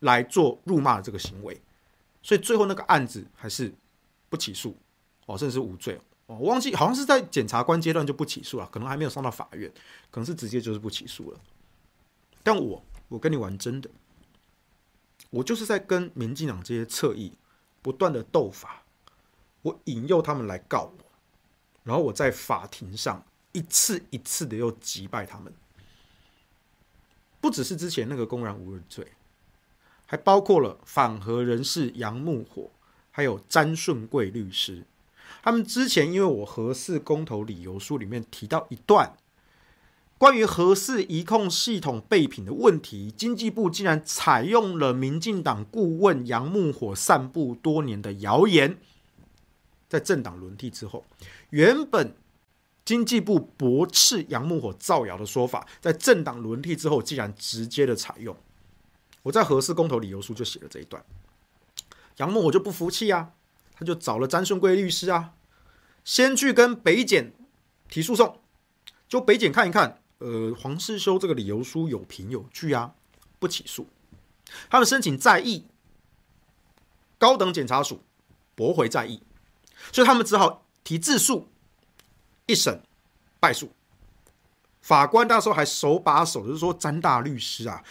[0.01, 1.61] 来做辱骂的这个行为，
[2.22, 3.72] 所以最后那个案子还是
[4.30, 4.74] 不起诉
[5.26, 6.36] 哦，甚至是无罪哦。
[6.40, 9.70] 我忘记好像是在检察官阶段就不起诉了，可能还没有上到法院，
[10.11, 11.38] 可能是直接就是不起诉了。
[12.43, 13.90] 但我我跟你玩真的，
[15.30, 17.32] 我就是在跟民进党这些侧翼
[17.80, 18.82] 不断的斗法，
[19.62, 21.05] 我引诱他们来告我，
[21.84, 23.24] 然后我在法庭上。
[23.55, 25.53] 一次一次的又击败他们，
[27.38, 29.07] 不只是之前那个公然侮辱罪，
[30.07, 32.70] 还包括了反核人士杨木火，
[33.11, 34.86] 还有詹顺贵律师。
[35.43, 39.18] 他们之前因为我核四公投理由书里面提到一段
[40.23, 48.79] 关于核四移控系统备品的问题，经济部竟然采用了民进党顾问杨木火散布多年的谣言，
[49.89, 51.05] 在政党轮替之后，
[51.51, 52.14] 原本。
[52.85, 58.37] 经济部驳斥杨木火造谣的说法，在政党轮替之后，竟然直接的采用。
[59.23, 61.05] 我在核四公投理由书就写了这一段。
[62.18, 63.31] 杨木火就不服气啊，
[63.75, 65.33] 他就找了詹顺贵律师啊，
[66.05, 67.33] 先去跟北检
[67.89, 68.41] 提诉讼，
[69.09, 72.95] 就北检看一看，呃，黄世修这个理由书有凭有据啊，
[73.39, 73.89] 不起诉。
[74.70, 75.66] 他们申请再议，
[77.18, 78.03] 高等检察署
[78.55, 79.20] 驳回再议，
[79.93, 81.49] 所以他们只好提自诉。
[82.47, 82.83] 一审
[83.39, 83.70] 败诉，
[84.81, 87.83] 法官那时候还手把手，就是说詹大律师啊，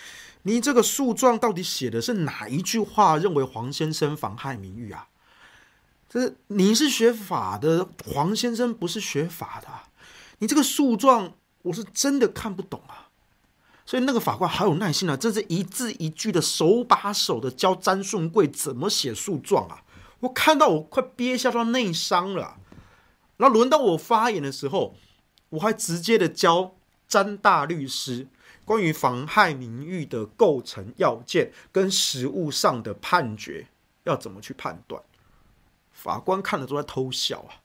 [0.43, 3.17] 你这个诉状到底写的是哪一句话？
[3.17, 5.07] 认为黄先生妨害名誉啊？
[6.09, 9.67] 这你是学法的，黄先生不是学法的，
[10.39, 13.09] 你这个诉状我是真的看不懂啊。
[13.85, 19.83] 所以那个法官好有耐心啊，这是一字一句的手把手的教詹顺贵怎么写诉状啊，
[20.21, 22.57] 我看到我快憋笑到内伤了。
[23.37, 24.95] 那轮到我发言的时候，
[25.49, 26.75] 我还直接的教
[27.07, 28.27] 詹大律师
[28.63, 33.67] 关于妨害名誉的构成要件跟实务上的判决
[34.03, 35.01] 要怎么去判断。
[35.91, 37.59] 法官看了都在偷笑啊！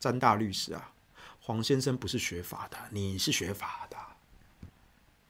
[0.00, 0.90] 詹大律师啊，
[1.48, 3.96] 黄先生不是学法的，你是学法的，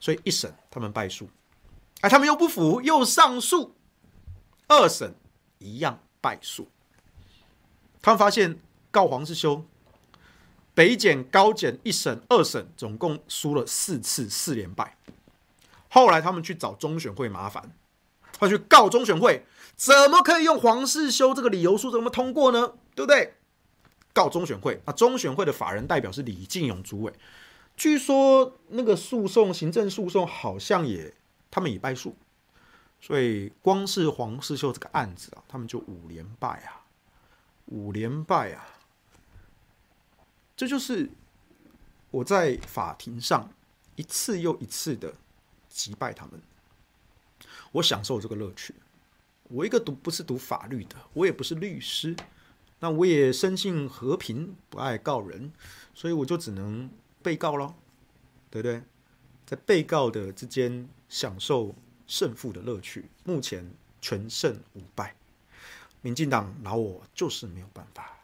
[0.00, 1.28] 所以一审他们败诉，
[2.00, 3.76] 哎，他们又不服，又上诉，
[4.66, 5.14] 二审
[5.58, 6.66] 一样败诉，
[8.02, 8.58] 他们发现。
[8.90, 9.64] 告黄世修，
[10.74, 14.96] 北检、高检一审、二审，总共输了四次，四连败。
[15.90, 17.70] 后来他们去找中选会麻烦，
[18.32, 19.44] 他去告中选会，
[19.76, 22.72] 怎么可以用黄世修这个理由书怎么通过呢？
[22.96, 23.34] 对不对？
[24.18, 27.12] 告中选会啊，中选会的法人代表是李进勇主委，
[27.76, 31.14] 据说那个诉讼，行政诉讼好像也
[31.52, 32.16] 他们也败诉，
[33.00, 36.82] 所以光是黄世秀这个案子啊，他们就五连败啊，
[37.66, 38.66] 五连败啊。
[40.56, 41.08] 这就是
[42.10, 43.48] 我在法庭上
[43.94, 45.14] 一次又一次的
[45.68, 46.42] 击败他们，
[47.70, 48.74] 我享受这个乐趣。
[49.44, 52.16] 我一个读不是读法律的，我也不是律师，
[52.80, 55.52] 那我也深信和平，不爱告人，
[55.94, 56.90] 所以我就只能
[57.22, 57.74] 被告咯，
[58.50, 58.82] 对不对？
[59.46, 61.74] 在被告的之间享受
[62.06, 63.06] 胜负的乐趣。
[63.24, 63.70] 目前
[64.00, 65.14] 全胜五败，
[66.00, 68.18] 民进党拿我就是没有办法。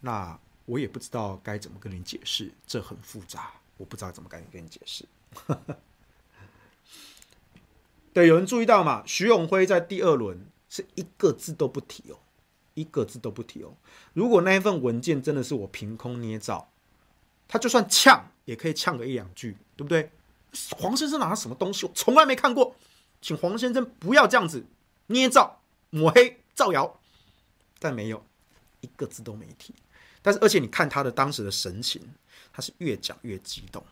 [0.00, 0.38] 那。
[0.68, 5.02] 我也不知道该怎么跟你解释，这很复杂，我不知道怎么跟你跟你解释。
[8.12, 9.02] 对，有人注意到嘛？
[9.06, 12.18] 徐永辉在第二轮是一个字都不提哦，
[12.78, 13.74] 一个字都不提哦。
[14.12, 16.70] 如果那一份文件真的是我凭空捏造，
[17.46, 20.10] 他就算呛也可以呛个一两句，对不对？
[20.76, 21.84] 黄先生拿了什么东西？
[21.86, 22.76] 我从来没看过，
[23.20, 24.64] 请黄先生不要这样子
[25.08, 25.60] 捏造、
[25.90, 27.00] 抹黑、造谣。
[27.80, 28.24] 但没有
[28.80, 29.72] 一个字都没提。
[30.20, 32.02] 但是，而且你看他的当时的神情，
[32.52, 33.84] 他是越讲越激动，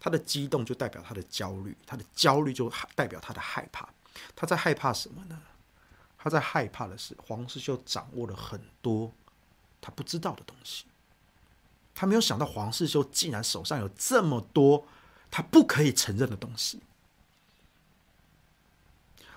[0.00, 3.88] 他的激动就代表他的焦虑，他的焦虑就代表他的害怕。
[4.34, 5.40] 他在害怕什么呢？
[6.24, 9.12] 他在害怕的是黄世修掌握了很多
[9.80, 10.86] 他不知道的东西。
[11.94, 14.86] 他没有想到黄世修竟然手上有这么多
[15.30, 16.80] 他不可以承认的东西。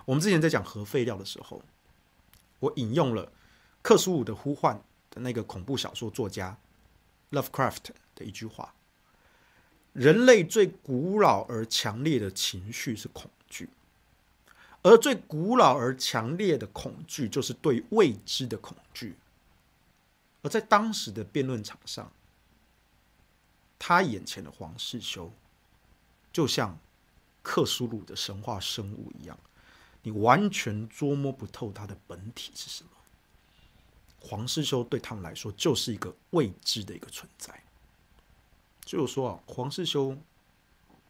[0.06, 1.62] 我们之前在讲核废料的时候，
[2.60, 3.32] 我引用了
[3.82, 4.82] 克苏鲁的呼唤。
[5.10, 6.58] 的那个恐怖小说作家
[7.32, 8.76] Lovecraft 的一句话
[9.94, 13.32] ：“人类最古老而强烈的情绪是恐，
[14.88, 19.18] 而最古老而强烈的恐惧就是对未知的恐惧，
[20.42, 22.10] 而在当时的辩论场上，
[23.78, 25.34] 他眼前的黄世修，
[26.32, 26.80] 就像
[27.44, 29.38] 克苏鲁的神话生物一样，
[30.04, 32.90] 你完全捉摸不透他的本体是什么。
[34.22, 37.62] 黄世修对他们来说，就是一个未知的一个存在。
[38.86, 40.18] 就是说啊，黄世修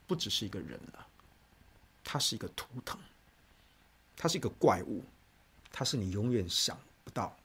[0.08, 1.08] 不只是一个人了，
[2.04, 3.00] 他是一个图腾，
[4.18, 5.06] 它是一个怪物，
[5.72, 7.38] 它是你永远想不到、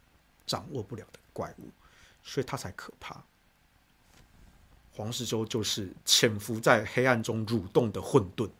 [0.46, 1.70] 掌握不了的怪物，
[2.24, 3.22] 所以它才可怕。
[4.94, 8.50] 黄世洲就是潜伏在黑暗中蠕动的混沌，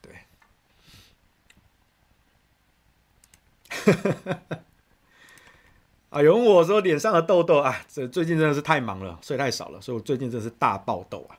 [0.00, 0.20] 对。
[6.10, 6.22] 啊！
[6.22, 11.38] 有人我说脸上的痘痘啊，这最近真的是太忙了，睡太少了，所以我最近真的是大爆痘啊！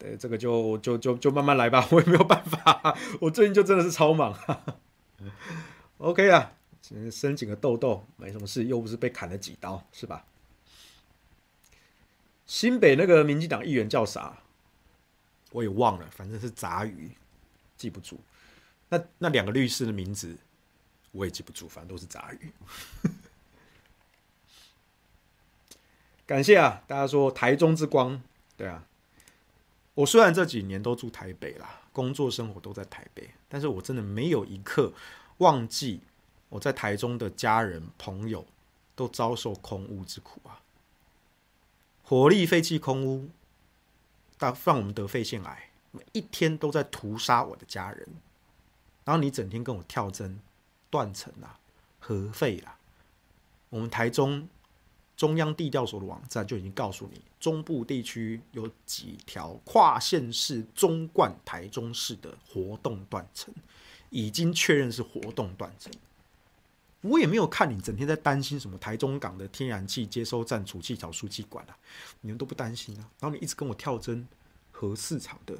[0.00, 4.34] 对，这个就就就就慢慢来吧， 我也没有办法，我最近就真的是超忙。
[5.98, 6.54] OK 啊，
[7.12, 10.24] 申请个痘痘没什么事，又不是被砍了几刀，是吧？
[12.46, 14.38] 新北那个民进党议员叫啥？
[15.52, 17.12] 我也忘了，反正是杂鱼，
[17.76, 18.18] 记不住。
[18.88, 20.34] 那那两个律师的名字
[21.12, 22.50] 我也记不住，反正都是杂鱼。
[26.24, 26.82] 感谢啊！
[26.86, 28.22] 大家说台中之光，
[28.56, 28.86] 对啊。
[29.94, 34.92] 我虽然这几年都住台北啦，工作生活都在台北，但是我真的没有一刻
[35.38, 36.00] 忘记
[36.48, 38.46] 我在台中的家人朋友
[38.94, 40.62] 都遭受空屋之苦啊！
[42.02, 43.28] 火力废弃空屋，
[44.38, 48.08] 大让我们得肺腺癌，每一天都在屠杀我的家人。
[49.04, 50.40] 然后你整天跟我跳针、
[50.88, 51.58] 断层啊、
[51.98, 52.78] 核废啦，
[53.68, 54.48] 我们台中。
[55.20, 63.52] 中央地调所的网站就已经告诉你，中部地区有几条跨县市中贯台中市的活动断层，
[64.08, 65.92] 已经确认是活动断层。
[67.02, 71.76] 我也没有看你整天在担心什么台中港的天然气接收站、储气槽、输气管啊，
[72.22, 73.04] 你们都不担心啊。
[73.20, 74.26] 然后你一直跟我跳针
[74.70, 75.54] 核市场的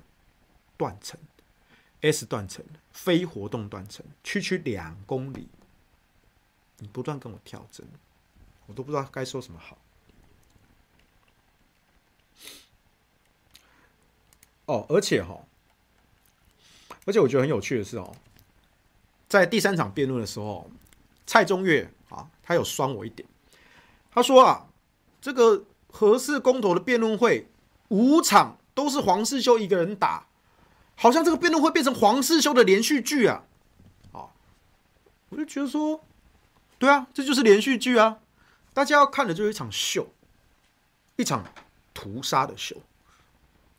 [0.78, 1.20] 断层
[2.00, 5.48] ，S 断层非活动断层，区区两公里，
[6.78, 7.86] 你不断跟我跳针。
[8.70, 9.76] 我都不知道该说什么好。
[14.66, 15.36] 哦，而且哈，
[17.04, 18.14] 而且我觉得很有趣的是哦，
[19.28, 20.70] 在第三场辩论的时候，
[21.26, 23.28] 蔡中岳啊，他有酸我一点。
[24.12, 24.68] 他说啊，
[25.20, 27.48] 这个核四公投的辩论会
[27.88, 30.28] 五场都是黄世修一个人打，
[30.94, 33.42] 好像这个辩论会变成黄世修的连续剧啊。
[34.12, 34.30] 啊，
[35.30, 36.04] 我就觉得说，
[36.78, 38.20] 对啊，这就是连续剧啊。
[38.72, 40.08] 大家要看的就是一场秀，
[41.16, 41.44] 一场
[41.92, 42.76] 屠杀的秀，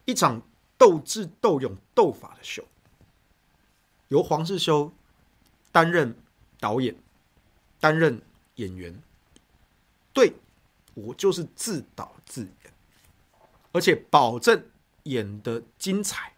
[0.06, 0.42] 一场
[0.78, 2.64] 斗智斗勇斗法的秀。
[4.10, 4.92] 由黄世修
[5.72, 6.18] 担任
[6.60, 6.96] 导演，
[7.80, 8.22] 担任
[8.56, 9.02] 演员，
[10.12, 10.34] 对，
[10.94, 12.74] 我就是自导自演，
[13.72, 14.66] 而且保证
[15.04, 16.34] 演的精彩，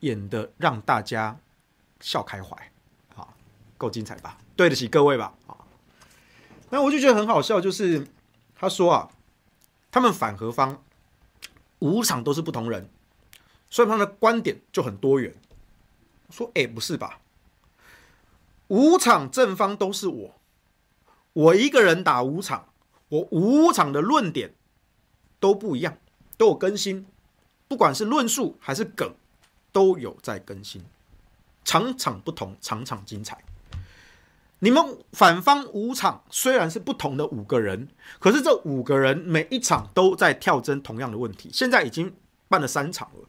[0.00, 1.38] 演的让大家
[2.00, 2.72] 笑开怀，
[3.14, 3.34] 好，
[3.76, 4.38] 够精彩吧？
[4.56, 5.34] 对得起各位吧？
[6.72, 8.08] 那我就觉得很好笑，就是
[8.54, 9.10] 他说啊，
[9.90, 10.82] 他们反核方
[11.80, 12.88] 五场都是不同人，
[13.68, 15.34] 所以他的观点就很多元。
[16.30, 17.20] 说，哎，不是吧？
[18.68, 20.34] 五场正方都是我，
[21.34, 22.68] 我一个人打五场，
[23.10, 24.54] 我五场的论点
[25.38, 25.98] 都不一样，
[26.38, 27.06] 都有更新，
[27.68, 29.14] 不管是论述还是梗，
[29.72, 30.82] 都有在更新，
[31.64, 33.44] 场场不同，场场精彩。
[34.64, 37.88] 你们反方五场虽然是不同的五个人，
[38.20, 41.50] 可是这五个人每一场都在跳针同样的问题。
[41.52, 42.14] 现在已经
[42.46, 43.28] 办了三场了，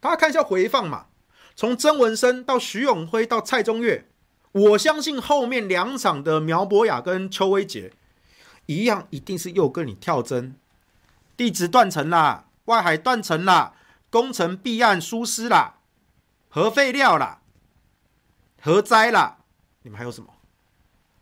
[0.00, 1.08] 大家看一下回放嘛。
[1.54, 4.06] 从曾文生到徐永辉到蔡中岳，
[4.52, 7.92] 我相信后面两场的苗博雅跟邱威杰
[8.64, 10.56] 一样，一定是又跟你跳针，
[11.36, 13.74] 地质断层啦，外海断层啦，
[14.08, 15.74] 工程弊案疏失啦，
[16.48, 17.42] 核废料啦，
[18.62, 19.36] 核灾啦。
[19.82, 20.28] 你们还有什么？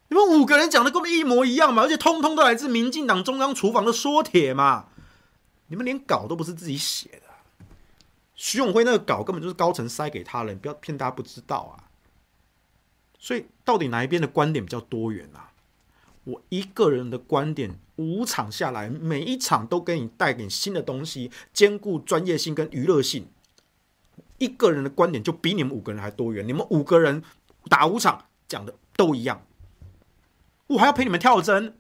[0.09, 1.83] 你们五个人讲的跟我们一模一样嘛？
[1.83, 4.87] 而且通通都来自民进党中央厨房的说帖嘛？
[5.67, 7.29] 你们连稿都不是自己写的。
[8.35, 11.85] 徐永辉那个稿根本就是高层塞给他了，你不要骗大家不知道啊。
[13.19, 15.53] 所以到底哪一边的观点比较多元啊？
[16.25, 23.29] 我一个人的观点，五场下来，每一场都给你带点新的东西，兼顾专业性跟娱乐性。
[24.39, 26.47] 一个人的观点就比你们五个人还多元。
[26.47, 27.23] 你们五个人
[27.69, 28.25] 打五场。
[28.49, 29.43] 讲的都一样，
[30.69, 31.77] 我还要陪你们跳针，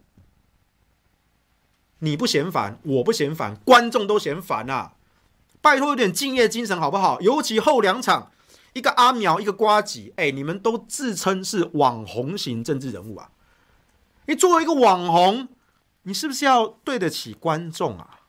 [2.00, 4.92] 你不嫌烦，我不嫌烦，观众都嫌烦啊！
[5.60, 7.20] 拜托有点敬业精神好不好？
[7.20, 8.30] 尤其后两场，
[8.74, 13.30] 一个阿苗，一个瓜吉，哎，你们都自称是网红型政治人物啊！
[14.26, 15.48] 你作为一个网红，
[16.02, 18.20] 你是不是要对得起观众啊？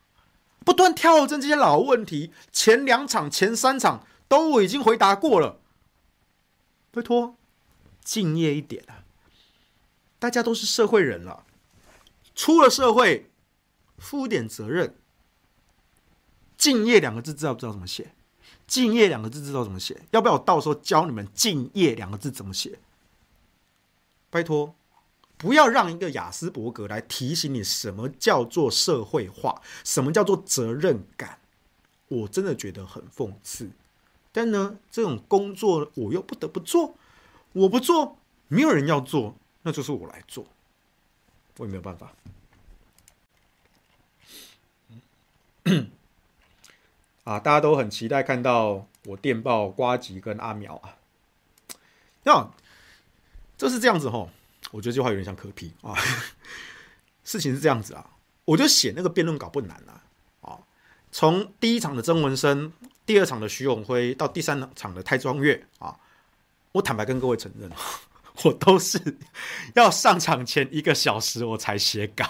[0.64, 5.60] 不断跳针这些老问题，前两场、前三场都已经回答过了。
[6.90, 7.36] 拜托，
[8.10, 9.04] 敬业一点啊！
[10.18, 11.46] 大家都是社会人了，
[12.34, 13.30] 出了社会，
[13.98, 14.96] 负点责任。
[16.56, 18.12] 敬业两个字知道不知道怎么写？
[18.66, 20.02] 敬业两个字知道怎么写？
[20.10, 22.80] 要不要我到时候教你们敬业两个字怎么写？
[24.28, 24.74] 拜托。
[25.36, 31.38] 不要让一个雅斯伯格来提醒你什么叫做社会化，什么叫做责任感，
[32.08, 33.70] 我真的觉得很讽刺。
[34.32, 36.96] 但呢，这种工作我又不得不做，
[37.52, 40.46] 我不做，没有人要做，那就是我来做，
[41.58, 42.12] 我也没有办法。
[47.24, 50.96] 啊，大家都很期待看到我电报瓜吉跟阿苗啊，
[52.24, 52.50] 那
[53.56, 54.30] 这是这样子吼。
[54.72, 55.94] 我觉得这话有点像可批啊，
[57.24, 58.10] 事情是这样子啊，
[58.44, 60.02] 我就写那个辩论稿不难啊，
[60.40, 60.58] 啊，
[61.10, 62.72] 从第一场的曾文生，
[63.04, 65.98] 第二场的徐永辉，到第三场的蔡庄月啊，
[66.72, 67.70] 我坦白跟各位承认，
[68.44, 68.98] 我都是
[69.74, 72.24] 要上场前一个小时我才写稿，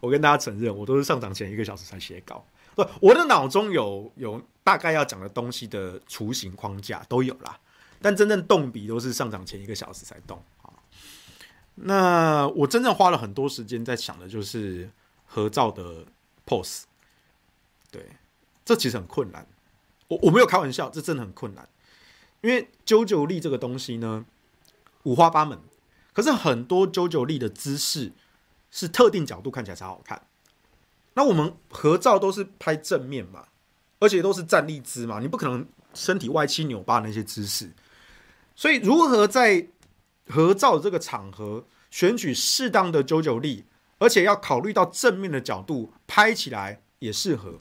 [0.00, 2.44] 我跟大家承认，我都是上场前一个小时才写稿，
[2.74, 7.58] 不，我的脑中有有大概要讲的东西的雏形框架都有啦，
[8.00, 10.70] 但真正动笔都是上场前一个小时才动啊。
[11.74, 14.88] 那我真正花了很多时间在想的就是
[15.24, 16.04] 合照的
[16.46, 16.82] pose，
[17.90, 18.06] 对，
[18.64, 19.46] 这其实很困难。
[20.08, 21.66] 我我没有开玩笑，这真的很困难，
[22.44, 24.26] 因为九九力这个东西呢，
[25.04, 25.58] 五花八门。
[26.12, 28.12] 可是很多九九力的姿势
[28.70, 30.26] 是特定角度看起来才好看。
[31.14, 33.46] 那我们合照都是拍正面嘛，
[33.98, 37.72] 而且都是站立姿嘛，你不可能身体歪七扭八那些姿势。
[38.54, 39.66] 所以如何在
[40.28, 43.64] 合照这个场合，选取适当的九九力，
[43.96, 47.60] 而且要考虑到正面的角度拍起来也适合。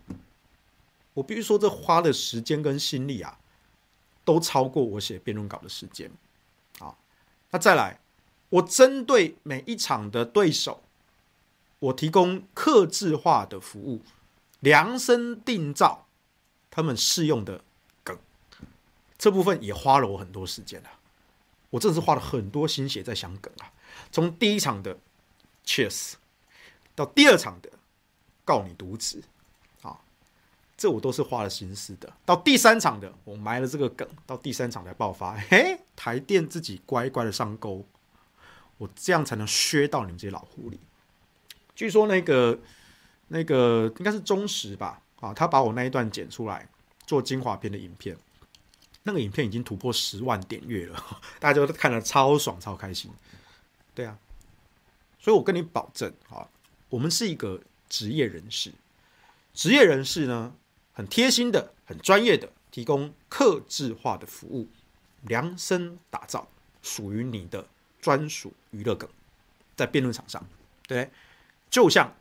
[1.13, 3.37] 我必须说，这花的时间跟心力啊，
[4.25, 6.11] 都超过我写辩论稿的时间。
[6.79, 6.97] 好，
[7.51, 7.99] 那再来，
[8.49, 10.83] 我针对每一场的对手，
[11.79, 14.01] 我提供客制化的服务，
[14.59, 16.07] 量身定造
[16.71, 17.63] 他们适用的
[18.03, 18.17] 梗，
[19.17, 20.89] 这部分也花了我很多时间了。
[21.71, 23.73] 我真的是花了很多心血在想梗啊！
[24.11, 24.99] 从第一场的
[25.65, 26.13] Cheers
[26.93, 27.69] 到第二场的
[28.45, 29.23] 告你渎职，
[30.83, 32.11] 这我都是花了心思的。
[32.25, 35.33] 到第三场的，我埋了这个梗，到第三场才爆发。
[35.47, 37.85] 嘿，台电自己乖乖的上钩，
[38.77, 40.77] 我这样才能削到你们这些老狐狸。
[41.73, 42.59] 据说那个
[43.29, 46.67] 那个应该是中时吧，啊，他把我那一段剪出来
[47.07, 48.17] 做精华片的影片。
[49.03, 51.01] 那个影片已经突破十万点阅了，
[51.39, 53.09] 大家都看了超爽、超开心。
[53.95, 54.17] 对啊，
[55.17, 56.45] 所以我跟你保证啊，
[56.89, 58.73] 我们是一个职业人士，
[59.53, 60.53] 职业人士呢，
[60.93, 64.69] 很贴心的、很专业的提供客制化的服务，
[65.23, 66.47] 量身打造
[66.81, 67.67] 属于你的
[68.01, 69.09] 专属娱乐梗，
[69.75, 70.45] 在辩论场上，
[70.87, 71.09] 对，
[71.69, 72.15] 就像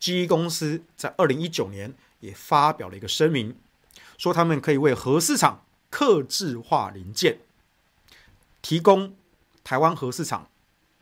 [0.00, 3.56] GE 公司在二零一九年也发表了一个声明，
[4.16, 5.64] 说他们可以为核市场。
[5.90, 7.38] 客制化零件，
[8.60, 9.16] 提供
[9.64, 10.50] 台湾核市场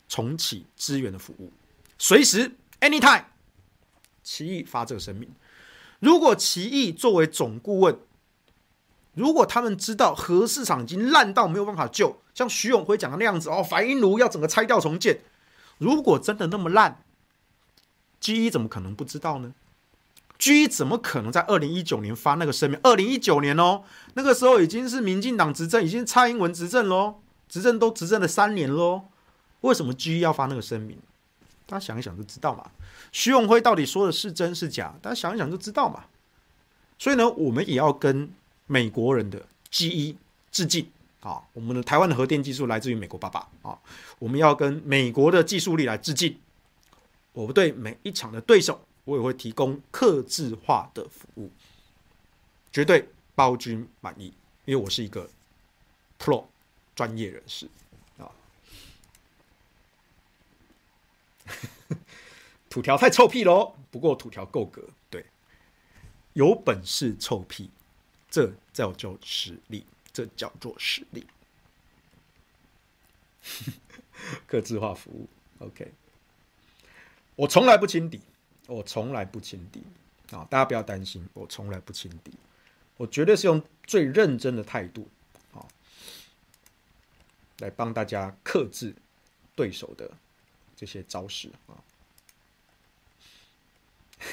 [0.08, 1.52] 重启支援的服务，
[1.98, 3.24] 随时 anytime。
[4.22, 5.28] 奇异发这个声明，
[6.00, 7.98] 如果奇异作为总顾问，
[9.14, 15.20] 如果他们知道核市场已经烂到没有办法救，像徐永辉讲的那样子哦，反应炉要整个拆掉重建，
[15.78, 17.02] 如果真的那么烂
[18.20, 19.54] ，GE 怎么可能不知道呢
[20.38, 22.78] ？G 怎么可能在二零一九年发那个声明？
[22.82, 29.04] 二零一九年哦，那个时候已经是民进党执政，已经蔡英文执政喽，执政都执政了三年喽。
[29.62, 30.98] 为什么 G 要发那个声明？
[31.66, 32.70] 大家想一想就知道嘛。
[33.12, 34.94] 徐永辉到底说的是真是假？
[35.02, 36.04] 大家想一想就知道嘛。
[36.98, 38.32] 所以呢，我们也要跟
[38.66, 40.16] 美国人的 GE
[40.50, 40.90] 致敬
[41.20, 41.42] 啊！
[41.52, 43.78] 我们的台湾的核电技术来自于美国爸爸啊！
[44.18, 46.38] 我们要跟美国的技术力来致敬。
[47.32, 48.80] 我们对每一场的对手。
[49.06, 51.48] 我也会提供客制化的服务，
[52.72, 55.30] 绝对包君满意，因为我是一个
[56.18, 56.46] Pro
[56.96, 57.68] 专业人士
[58.18, 58.26] 啊。
[62.68, 65.26] 土条太臭屁喽，不过土条够格，对，
[66.34, 67.70] 有本事臭屁，
[68.30, 71.26] 这叫做实力，这叫做实力。
[74.46, 75.28] 客制化服务
[75.58, 75.92] ，OK，
[77.36, 78.20] 我从来不轻敌。
[78.68, 79.84] 我从来不轻敌
[80.34, 80.44] 啊！
[80.50, 82.32] 大家不要担心，我从来不轻敌，
[82.96, 85.08] 我绝对是用最认真的态度
[85.54, 85.62] 啊，
[87.60, 88.92] 来帮大家克制
[89.54, 90.10] 对手的
[90.76, 91.82] 这些招式啊。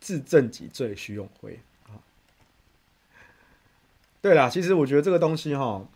[0.00, 2.00] 自证己罪，徐永辉啊。
[4.20, 5.86] 对啦，其实我觉得这个东西哈，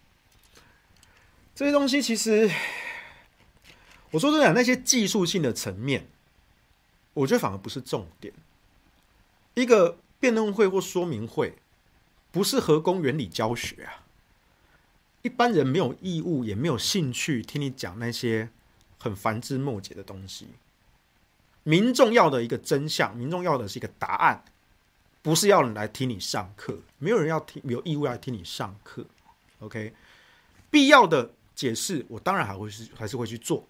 [1.55, 2.49] 这些东西其实，
[4.11, 6.07] 我说真的，那些技术性的层面，
[7.15, 8.33] 我觉得反而不是重点。
[9.55, 11.57] 一个辩论会或说明会，
[12.31, 14.05] 不是核工原理教学啊。
[15.23, 18.51] 一般人没有义务，也没有兴趣听你讲那些
[18.99, 20.49] 很繁枝末节的东西。
[21.63, 24.45] 民众要的一个真相，民众要的是一个答案，
[25.23, 26.79] 不是要来听你上课。
[26.99, 29.05] 没有人要听，有义务来听你上课。
[29.61, 29.93] OK，
[30.71, 33.67] 必要的解释，我当然还会是还是会去做。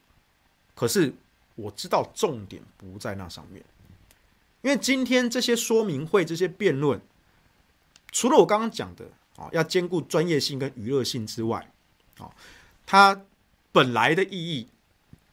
[0.74, 1.12] 可是
[1.54, 3.64] 我知道重点不在那上面，
[4.62, 7.00] 因为今天这些说明会、这些辩论，
[8.12, 9.10] 除了我刚刚讲的。
[9.36, 11.70] 啊，要兼顾专业性跟娱乐性之外，
[12.16, 12.32] 啊，
[12.86, 13.20] 它
[13.70, 14.66] 本来的意义，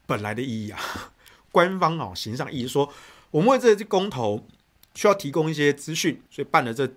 [0.05, 0.79] 本来的意义啊，
[1.51, 2.91] 官方啊，形上意义说，
[3.31, 4.45] 我们为这些公投
[4.95, 6.89] 需要提供一些资讯，所以办了这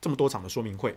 [0.00, 0.96] 这么多场的说明会，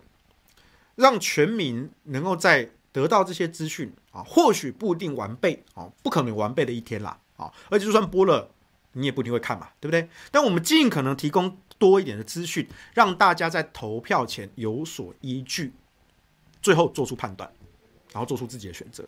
[0.94, 8.50] 让全民能够在得到这些资讯啊，或许不一定完备啊，不可能完备的一天啦，啊，而且就算播了，
[8.92, 10.08] 你也不一定会看嘛，对不对？
[10.30, 11.58] 但我们尽可能提供。
[11.78, 15.74] 多一点的资讯，让大家在投票前有所依据，
[16.62, 17.52] 最后做出判断，
[18.14, 19.06] 然后做出自己的选择，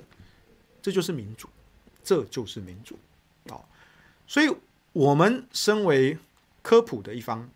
[0.82, 1.48] 这就是民主，
[2.08, 2.98] 这就是民主
[3.50, 3.60] 啊！
[4.26, 4.50] 所以，
[4.94, 6.16] 我们身为
[6.62, 7.50] 科普的一方，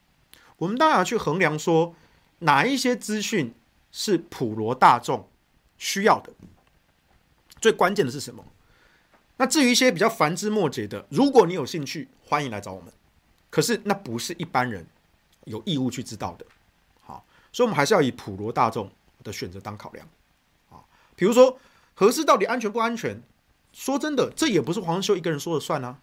[0.59, 1.95] 我们当然要去衡量说，
[2.41, 3.55] 哪一些资讯
[3.91, 5.27] 是普罗大众
[5.79, 6.35] 需要的。
[7.63, 8.45] 最关键的是什么？
[9.39, 12.93] 那至于一些比较繁枝末节的，如果你有兴趣，欢迎来找我们。
[13.49, 14.87] 可是，那不是一般人。
[15.45, 16.45] 有义务去知道的，
[17.01, 18.93] 好，所以我们还是要以普罗大众
[19.25, 20.07] 的选择当考量，
[20.71, 20.85] 啊，
[21.17, 21.59] 比如说
[21.95, 23.19] 核四到底安全不安全？
[23.73, 25.99] 说真的，这也不是黄仁修一个人说了算啊，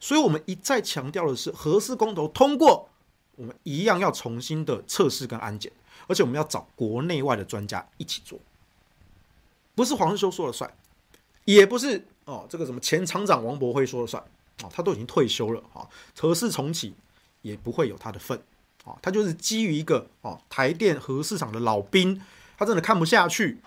[0.00, 2.88] 所以我们一再强调的是，核四公投通过，
[3.36, 5.70] 我们一样要重新的测试跟安检，
[6.06, 8.38] 而且我们要找国内外的专家一起做，
[9.74, 10.72] 不是黄仁修说了算，
[11.44, 14.22] 也不是哦，这个什么前厂长王博辉说了算，
[14.62, 15.86] 哦，他都已经退休了啊，
[16.18, 16.94] 核四重启
[17.42, 18.42] 也不会有他的份。
[18.84, 22.20] 啊，他就是基于一个哦，台电核市场的老兵，
[22.58, 23.62] 他真的看不下去。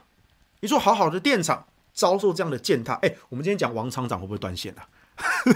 [0.59, 1.65] 你说好好的电厂
[1.97, 4.87] 遭受这样的践踏，哎，我们今天讲王厂长会不会断线啊？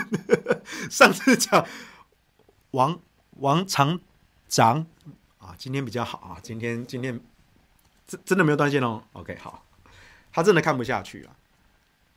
[0.90, 1.64] 上次讲
[2.72, 3.00] 王
[3.38, 4.00] 王厂
[4.48, 4.88] 长
[5.38, 7.22] 啊，今天比较好啊，今天今天
[8.08, 9.04] 真真的没有断线哦。
[9.14, 9.64] OK，好，
[10.34, 11.36] 他真的看不下去了。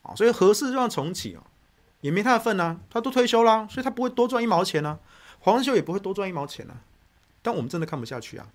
[0.02, 1.44] 啊，所以核四就要重启啊，
[2.00, 4.98] 也没他的份啊，他都退休了，所以他不会多赚一毛钱啊，
[5.40, 6.80] 黄秀也不会多赚一毛钱啊。
[7.42, 8.48] 但我们真的看不下去啊！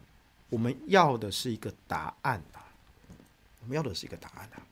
[0.49, 2.73] 我们要的是一个答案啊！
[3.61, 4.65] 我们要的是一个答案啊！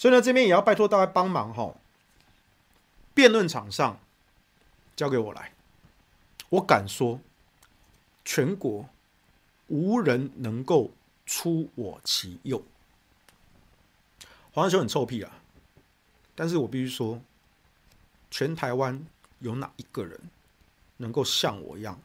[0.00, 1.74] 所以呢，这边也要拜托大家帮忙哈。
[3.12, 4.00] 辩论场上
[4.96, 5.52] 交给我来，
[6.48, 7.20] 我敢说，
[8.24, 8.88] 全国
[9.66, 10.90] 无人能够
[11.26, 12.64] 出我其右。
[14.54, 15.30] 黄仁雄很臭屁啊！
[16.34, 17.20] 但是我必须说，
[18.30, 19.04] 全台湾
[19.40, 20.18] 有哪一个人
[20.96, 22.00] 能够像我一样？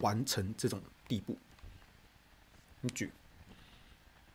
[0.00, 1.34] 完成这种地步，
[2.82, 3.10] 你举，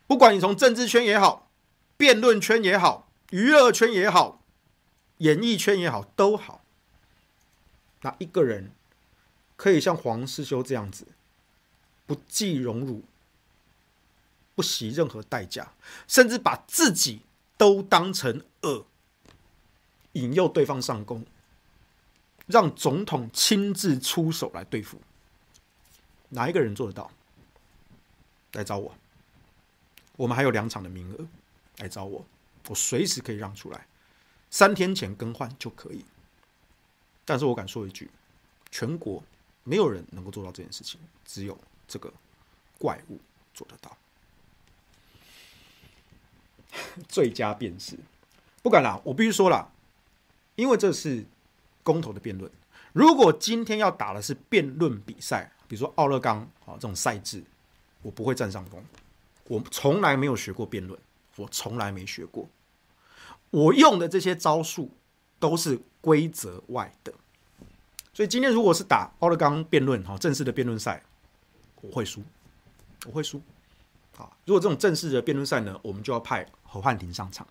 [0.07, 1.47] 不管你从政治圈也好，
[1.98, 4.41] 辩论圈也好，娱乐圈也好，
[5.18, 6.64] 演艺圈也好，都好，
[8.02, 8.72] 哪一个人
[9.56, 11.08] 可以像黄士修这样子，
[12.06, 13.04] 不计荣辱，
[14.56, 15.74] 不惜任何代价，
[16.08, 17.22] 甚至把自己
[17.58, 18.86] 都当成恶，
[20.14, 21.22] 引诱对方上钩，
[22.48, 25.00] 让总统亲自出手来对付？
[26.30, 27.12] 哪一个人做得到？
[28.54, 28.96] 来找我，
[30.16, 31.26] 我们还有两场的名额，
[31.78, 32.26] 来找我，
[32.67, 33.88] 我随时可以让出来，
[34.49, 36.05] 三天前更换就可以。
[37.26, 38.09] 但是我敢说一句，
[38.69, 39.24] 全国
[39.63, 41.57] 没有人能够做到这件事情，只有
[41.88, 42.11] 这个
[42.78, 43.19] 怪物
[43.53, 43.97] 做得到。
[47.07, 47.97] 最佳辩士，
[48.61, 49.71] 不敢啦，我必须说了，
[50.55, 51.24] 因为这是
[51.84, 52.51] 公投的辩论。
[52.93, 57.43] 如果今天要打的是辩论比赛，比如说奥勒冈啊这种赛制，
[58.01, 58.84] 我不会占上风。
[59.45, 60.99] 我从来没有学过辩论，
[61.36, 62.48] 我从来没学过。
[63.50, 64.90] 我用的这些招数
[65.40, 67.14] 都是规则外的。
[68.14, 71.02] 所以今天如果是打奥勒冈辩论哈正式的辩论赛，
[71.82, 72.24] 我会输，
[73.06, 73.42] 我会输。
[74.18, 77.48] 啊，如果这种正式的辩论赛呢，我们就要派侯汉廷上场。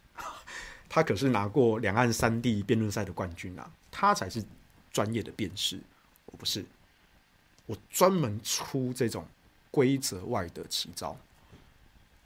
[0.88, 4.44] 他可是拿过两岸三地辩论赛的冠军啊，他才是。
[4.92, 5.80] 专业的辩士，
[6.26, 6.62] 我不是，
[7.64, 9.26] 我专门出这种
[9.70, 11.16] 规则外的奇招，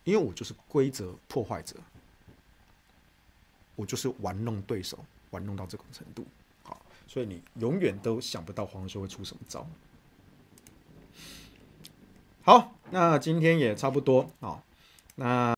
[0.07, 1.77] 因为我就是规则破坏者，
[3.75, 4.99] 我就是玩弄对手，
[5.29, 6.25] 玩弄到这种程度，
[6.63, 9.67] 好，所以你永远都想不到黄修会出什么招。
[12.43, 14.63] 好，那今天也差不多啊，
[15.17, 15.55] 那。